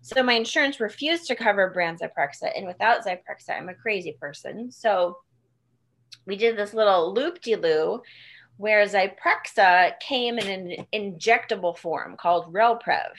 So 0.00 0.22
my 0.22 0.34
insurance 0.34 0.80
refused 0.80 1.26
to 1.26 1.34
cover 1.34 1.70
brand 1.70 2.00
Zyprexa, 2.00 2.50
and 2.56 2.66
without 2.66 3.04
Zyprexa, 3.04 3.50
I'm 3.50 3.68
a 3.68 3.74
crazy 3.74 4.16
person. 4.18 4.70
So 4.70 5.18
we 6.26 6.36
did 6.36 6.56
this 6.56 6.72
little 6.72 7.12
loop 7.12 7.42
de 7.42 7.56
loo 7.56 8.00
where 8.62 8.86
Zyprexa 8.86 9.98
came 9.98 10.38
in 10.38 10.70
an 10.70 10.86
injectable 10.94 11.76
form 11.76 12.16
called 12.16 12.54
Relprevv. 12.54 13.16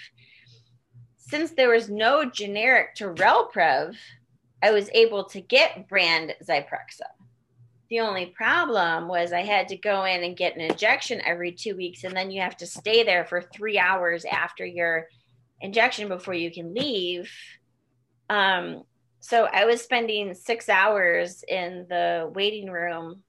Since 1.17 1.51
there 1.51 1.67
was 1.67 1.89
no 1.89 2.23
generic 2.29 2.95
to 2.95 3.09
Relprevv, 3.09 3.93
I 4.61 4.71
was 4.71 4.89
able 4.93 5.25
to 5.25 5.41
get 5.41 5.89
brand 5.89 6.33
Zyprexa. 6.47 7.09
The 7.89 7.99
only 7.99 8.27
problem 8.27 9.09
was 9.09 9.33
I 9.33 9.41
had 9.41 9.67
to 9.67 9.75
go 9.75 10.05
in 10.05 10.23
and 10.23 10.37
get 10.37 10.55
an 10.55 10.61
injection 10.61 11.19
every 11.25 11.51
two 11.51 11.75
weeks, 11.75 12.05
and 12.05 12.15
then 12.15 12.31
you 12.31 12.39
have 12.39 12.55
to 12.57 12.65
stay 12.65 13.03
there 13.03 13.25
for 13.25 13.41
three 13.41 13.77
hours 13.77 14.23
after 14.23 14.65
your 14.65 15.09
injection 15.59 16.07
before 16.07 16.35
you 16.35 16.53
can 16.53 16.73
leave. 16.73 17.29
Um, 18.29 18.83
so 19.19 19.49
I 19.51 19.65
was 19.65 19.81
spending 19.81 20.35
six 20.35 20.69
hours 20.69 21.43
in 21.45 21.85
the 21.89 22.31
waiting 22.33 22.71
room 22.71 23.23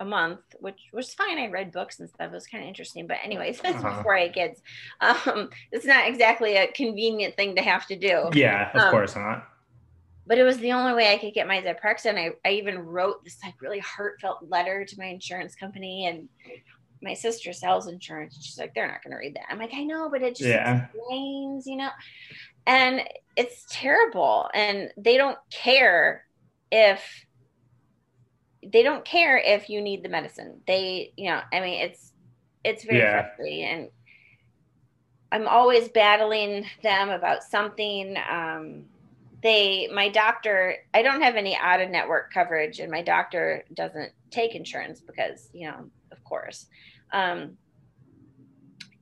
a 0.00 0.04
month, 0.04 0.40
which 0.60 0.80
was 0.92 1.12
fine. 1.14 1.38
I 1.38 1.48
read 1.48 1.72
books 1.72 2.00
and 2.00 2.08
stuff. 2.08 2.30
It 2.30 2.32
was 2.32 2.46
kind 2.46 2.62
of 2.62 2.68
interesting. 2.68 3.06
But 3.06 3.18
anyways, 3.22 3.60
that's 3.62 3.82
uh-huh. 3.82 3.96
before 3.98 4.16
I 4.16 4.22
had 4.22 4.34
kids. 4.34 4.62
Um, 5.00 5.50
it's 5.72 5.86
not 5.86 6.08
exactly 6.08 6.56
a 6.56 6.68
convenient 6.68 7.36
thing 7.36 7.56
to 7.56 7.62
have 7.62 7.86
to 7.86 7.96
do. 7.96 8.30
Yeah, 8.32 8.70
of 8.72 8.80
um, 8.80 8.90
course 8.90 9.16
not. 9.16 9.48
But 10.26 10.38
it 10.38 10.44
was 10.44 10.58
the 10.58 10.72
only 10.72 10.92
way 10.92 11.12
I 11.12 11.16
could 11.16 11.32
get 11.32 11.48
my 11.48 11.62
Zyprexa. 11.62 12.06
And 12.06 12.18
I, 12.18 12.30
I 12.44 12.52
even 12.52 12.78
wrote 12.78 13.24
this 13.24 13.38
like 13.42 13.60
really 13.62 13.78
heartfelt 13.78 14.40
letter 14.48 14.84
to 14.84 14.98
my 14.98 15.06
insurance 15.06 15.54
company 15.54 16.06
and 16.06 16.28
my 17.02 17.14
sister 17.14 17.52
sells 17.52 17.86
insurance. 17.86 18.38
She's 18.40 18.58
like, 18.58 18.74
they're 18.74 18.86
not 18.86 19.02
going 19.02 19.12
to 19.12 19.18
read 19.18 19.36
that. 19.36 19.46
I'm 19.48 19.58
like, 19.58 19.72
I 19.72 19.84
know, 19.84 20.10
but 20.10 20.22
it 20.22 20.36
just 20.36 20.50
yeah. 20.50 20.86
explains, 20.86 21.66
you 21.66 21.76
know, 21.76 21.90
and 22.66 23.02
it's 23.36 23.64
terrible. 23.70 24.50
And 24.52 24.92
they 24.96 25.16
don't 25.16 25.38
care 25.50 26.24
if 26.70 27.00
they 28.66 28.82
don't 28.82 29.04
care 29.04 29.38
if 29.38 29.68
you 29.68 29.80
need 29.80 30.02
the 30.02 30.08
medicine. 30.08 30.60
They, 30.66 31.12
you 31.16 31.30
know, 31.30 31.40
I 31.52 31.60
mean, 31.60 31.80
it's 31.82 32.12
it's 32.64 32.84
very 32.84 32.98
Yeah. 32.98 33.10
frustrating, 33.10 33.64
and 33.64 33.88
I'm 35.30 35.48
always 35.48 35.88
battling 35.88 36.66
them 36.82 37.10
about 37.10 37.42
something. 37.42 38.16
Um, 38.30 38.86
they, 39.42 39.88
my 39.92 40.08
doctor, 40.08 40.76
I 40.92 41.02
don't 41.02 41.22
have 41.22 41.36
any 41.36 41.56
out 41.56 41.80
of 41.80 41.90
network 41.90 42.32
coverage, 42.32 42.80
and 42.80 42.90
my 42.90 43.02
doctor 43.02 43.64
doesn't 43.72 44.12
take 44.30 44.54
insurance 44.54 45.02
because, 45.06 45.48
you 45.52 45.68
know, 45.68 45.90
of 46.10 46.24
course. 46.24 46.66
Um, 47.12 47.58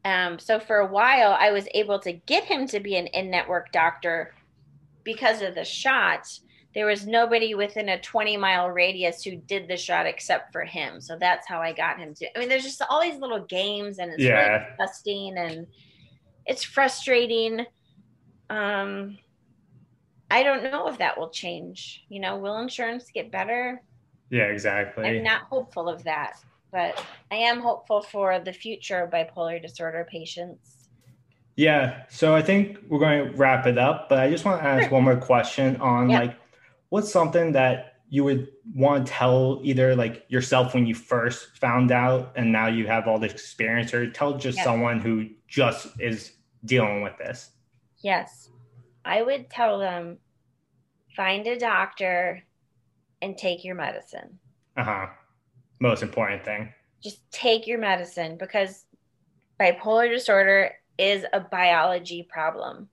um, 0.04 0.38
so 0.38 0.60
for 0.60 0.76
a 0.78 0.86
while, 0.86 1.36
I 1.38 1.52
was 1.52 1.66
able 1.74 1.98
to 2.00 2.12
get 2.12 2.44
him 2.44 2.66
to 2.68 2.80
be 2.80 2.96
an 2.96 3.06
in 3.08 3.30
network 3.30 3.72
doctor 3.72 4.32
because 5.04 5.42
of 5.42 5.54
the 5.54 5.64
shot. 5.64 6.26
There 6.76 6.84
was 6.84 7.06
nobody 7.06 7.54
within 7.54 7.88
a 7.88 7.98
20 7.98 8.36
mile 8.36 8.68
radius 8.68 9.24
who 9.24 9.36
did 9.36 9.66
the 9.66 9.78
shot 9.78 10.04
except 10.04 10.52
for 10.52 10.60
him. 10.62 11.00
So 11.00 11.16
that's 11.18 11.48
how 11.48 11.62
I 11.62 11.72
got 11.72 11.98
him 11.98 12.12
to. 12.16 12.36
I 12.36 12.38
mean, 12.38 12.50
there's 12.50 12.64
just 12.64 12.82
all 12.90 13.00
these 13.00 13.18
little 13.18 13.40
games, 13.40 13.98
and 13.98 14.12
it's 14.12 14.18
really 14.22 14.28
Yeah. 14.28 14.68
disgusting 14.76 15.38
and 15.38 15.66
it's 16.44 16.62
frustrating. 16.62 17.64
Um, 18.50 19.16
I 20.30 20.42
don't 20.42 20.64
know 20.64 20.86
if 20.88 20.98
that 20.98 21.18
will 21.18 21.30
change. 21.30 22.04
You 22.10 22.20
know, 22.20 22.36
will 22.36 22.58
insurance 22.58 23.10
get 23.10 23.30
better? 23.32 23.80
Yeah, 24.28 24.42
exactly. 24.44 25.06
I'm 25.06 25.22
not 25.22 25.44
hopeful 25.44 25.88
of 25.88 26.04
that, 26.04 26.38
but 26.72 27.02
I 27.30 27.36
am 27.36 27.60
hopeful 27.60 28.02
for 28.02 28.38
the 28.38 28.52
future 28.52 28.98
of 29.04 29.10
bipolar 29.10 29.62
disorder 29.62 30.06
patients. 30.10 30.88
Yeah, 31.56 32.02
so 32.10 32.36
I 32.36 32.42
think 32.42 32.80
we're 32.88 32.98
going 32.98 33.30
to 33.30 33.36
wrap 33.38 33.66
it 33.66 33.78
up, 33.78 34.10
but 34.10 34.18
I 34.18 34.28
just 34.28 34.44
want 34.44 34.60
to 34.60 34.68
ask 34.68 34.82
Sure. 34.82 34.90
one 34.90 35.04
more 35.04 35.16
question 35.16 35.76
on 35.80 36.08
like 36.08 36.34
what's 36.96 37.12
something 37.12 37.52
that 37.52 37.96
you 38.08 38.24
would 38.24 38.48
want 38.74 39.06
to 39.06 39.12
tell 39.12 39.60
either 39.62 39.94
like 39.94 40.24
yourself 40.28 40.72
when 40.72 40.86
you 40.86 40.94
first 40.94 41.54
found 41.58 41.92
out 41.92 42.32
and 42.36 42.50
now 42.50 42.68
you 42.68 42.86
have 42.86 43.06
all 43.06 43.18
this 43.18 43.32
experience 43.32 43.92
or 43.92 44.10
tell 44.10 44.38
just 44.38 44.56
Yeah. 44.56 44.64
someone 44.64 45.00
who 45.00 45.28
just 45.46 45.88
is 46.00 46.32
dealing 46.64 47.02
with 47.02 47.18
this. 47.18 47.50
Yes, 47.98 48.48
I 49.04 49.20
would 49.20 49.50
tell 49.50 49.78
them 49.78 50.16
find 51.14 51.46
a 51.46 51.58
doctor 51.58 52.42
and 53.20 53.36
take 53.36 53.62
your 53.62 53.74
medicine. 53.74 54.38
Uh-huh. 54.78 55.08
Most 55.78 56.02
important 56.02 56.46
thing. 56.46 56.72
Just 57.02 57.30
take 57.30 57.66
your 57.66 57.78
medicine 57.78 58.38
because 58.38 58.86
bipolar 59.60 60.08
disorder 60.08 60.72
is 60.96 61.26
a 61.34 61.40
biology 61.40 62.22
problem. 62.22 62.88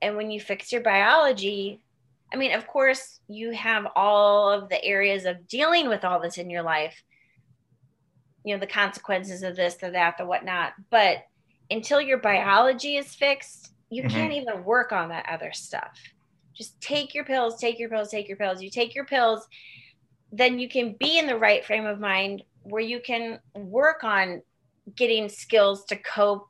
And 0.00 0.16
when 0.16 0.30
you 0.30 0.40
fix 0.40 0.72
your 0.72 0.80
biology, 0.80 1.82
I 2.32 2.36
mean, 2.36 2.52
of 2.52 2.66
course, 2.66 3.20
you 3.28 3.52
have 3.52 3.86
all 3.94 4.50
of 4.50 4.68
the 4.68 4.84
areas 4.84 5.24
of 5.24 5.46
dealing 5.48 5.88
with 5.88 6.04
all 6.04 6.20
this 6.20 6.38
in 6.38 6.50
your 6.50 6.62
life, 6.62 7.00
you 8.44 8.54
know, 8.54 8.60
the 8.60 8.66
consequences 8.66 9.42
of 9.42 9.56
this, 9.56 9.74
the 9.76 9.90
that, 9.90 10.18
the 10.18 10.26
whatnot. 10.26 10.72
But 10.90 11.18
until 11.70 12.00
your 12.00 12.18
biology 12.18 12.96
is 12.96 13.14
fixed, 13.14 13.72
you 13.90 14.02
Mhm. 14.02 14.10
can't 14.10 14.32
even 14.32 14.64
work 14.64 14.92
on 14.92 15.08
that 15.10 15.28
other 15.28 15.52
stuff. 15.52 15.98
Just 16.54 16.80
take 16.80 17.14
your 17.14 17.24
pills, 17.24 17.60
take 17.60 17.78
your 17.78 17.88
pills, 17.88 18.10
take 18.10 18.28
your 18.28 18.36
pills. 18.36 18.62
You 18.62 18.70
take 18.70 18.94
your 18.94 19.04
pills, 19.04 19.46
then 20.32 20.58
you 20.58 20.68
can 20.68 20.94
be 20.94 21.18
in 21.18 21.26
the 21.26 21.38
right 21.38 21.64
frame 21.64 21.86
of 21.86 22.00
mind 22.00 22.42
where 22.62 22.82
you 22.82 23.00
can 23.00 23.38
work 23.54 24.04
on 24.04 24.42
getting 24.94 25.28
skills 25.28 25.84
to 25.86 25.96
cope 25.96 26.48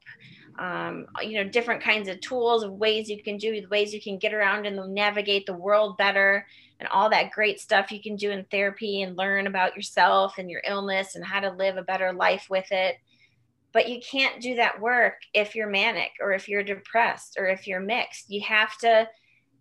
um, 0.59 1.07
you 1.23 1.35
know 1.43 1.49
different 1.49 1.83
kinds 1.83 2.09
of 2.09 2.21
tools 2.21 2.63
of 2.63 2.73
ways 2.73 3.09
you 3.09 3.23
can 3.23 3.37
do 3.37 3.67
ways 3.71 3.93
you 3.93 4.01
can 4.01 4.19
get 4.19 4.35
around 4.35 4.67
and 4.67 4.95
navigate 4.95 5.47
the 5.47 5.53
world 5.53 5.97
better 5.97 6.47
and 6.81 6.89
all 6.89 7.11
that 7.11 7.31
great 7.31 7.61
stuff 7.61 7.91
you 7.91 8.03
can 8.03 8.17
do 8.17 8.31
in 8.31 8.45
therapy 8.51 9.03
and 9.03 9.17
learn 9.17 9.47
about 9.47 9.75
yourself 9.77 10.39
and 10.39 10.51
your 10.51 10.63
illness 10.67 11.15
and 11.15 11.25
how 11.25 11.41
to 11.41 11.51
live 11.51 11.77
a 11.77 11.83
better 11.83 12.13
life 12.13 12.49
with 12.51 12.71
it. 12.71 12.97
But 13.73 13.89
you 13.89 14.01
can't 14.01 14.41
do 14.41 14.57
that 14.57 14.81
work 14.81 15.15
if 15.33 15.55
you're 15.55 15.69
manic 15.69 16.13
or 16.21 16.33
if 16.33 16.49
you're 16.49 16.63
depressed 16.63 17.37
or 17.39 17.47
if 17.47 17.67
you're 17.67 17.81
mixed. 17.81 18.31
You 18.31 18.43
have 18.43 18.77
to 18.79 19.09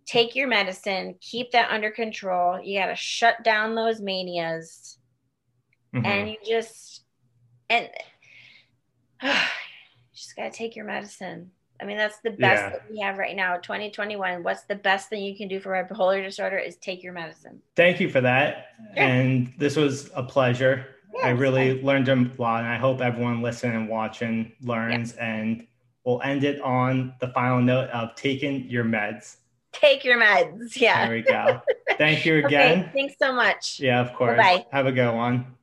take 0.06 0.36
your 0.36 0.48
medicine 0.48 1.16
keep 1.20 1.52
that 1.52 1.72
under 1.72 1.90
control. 1.90 2.60
You 2.62 2.80
got 2.80 2.88
to 2.88 2.96
shut 2.96 3.44
down 3.44 3.76
those 3.76 4.02
manias. 4.02 5.00
Mhm. 5.94 6.06
and 6.06 6.30
you 6.30 6.38
just 6.46 7.06
and 7.70 7.90
just 10.26 10.36
gotta 10.36 10.52
take 10.52 10.76
your 10.76 10.86
medicine. 10.86 11.52
I 11.82 11.86
mean, 11.86 11.98
that's 11.98 12.20
the 12.20 12.32
best 12.32 12.64
Yeah. 12.64 12.70
that 12.70 12.90
we 12.90 13.00
have 13.02 13.18
right 13.18 13.36
now, 13.36 13.58
2021. 13.58 14.44
What's 14.44 14.64
the 14.64 14.76
best 14.76 15.10
thing 15.10 15.24
you 15.24 15.36
can 15.36 15.48
do 15.50 15.60
for 15.60 15.72
bipolar 15.72 16.24
disorder 16.24 16.58
is 16.58 16.78
take 16.78 17.04
your 17.04 17.12
medicine. 17.14 17.62
Thank 17.76 18.00
you 18.00 18.10
for 18.10 18.22
that. 18.22 18.68
Sure. 18.96 19.04
And 19.04 19.54
this 19.58 19.76
was 19.76 20.10
a 20.16 20.24
pleasure. 20.24 20.88
Yeah, 21.14 21.28
I 21.28 21.30
really 21.32 21.82
learned 21.82 22.08
a 22.10 22.16
lot, 22.42 22.62
and 22.64 22.70
I 22.72 22.78
hope 22.78 23.02
everyone 23.02 23.42
listening 23.42 23.76
and 23.76 23.90
watching 23.90 24.54
learns. 24.62 25.14
And 25.14 25.68
we'll 26.06 26.22
end 26.22 26.44
it 26.46 26.62
on 26.62 27.14
the 27.20 27.28
final 27.30 27.60
note 27.62 27.90
of 27.90 28.16
taking 28.16 28.70
your 28.70 28.84
meds. 28.86 29.38
Take 29.74 30.06
your 30.06 30.18
meds. 30.18 30.80
Yeah. 30.80 31.06
There 31.08 31.16
we 31.16 31.22
go. 31.24 31.62
Thank 31.98 32.26
you 32.26 32.38
Okay, 32.46 32.46
again. 32.46 32.90
thanks 32.94 33.16
so 33.22 33.34
much. 33.34 33.80
Yeah, 33.82 34.00
of 34.00 34.14
course. 34.14 34.38
Bye-bye. 34.38 34.66
Have 34.72 34.86
a 34.88 34.92
good 34.94 35.14
one. 35.14 35.56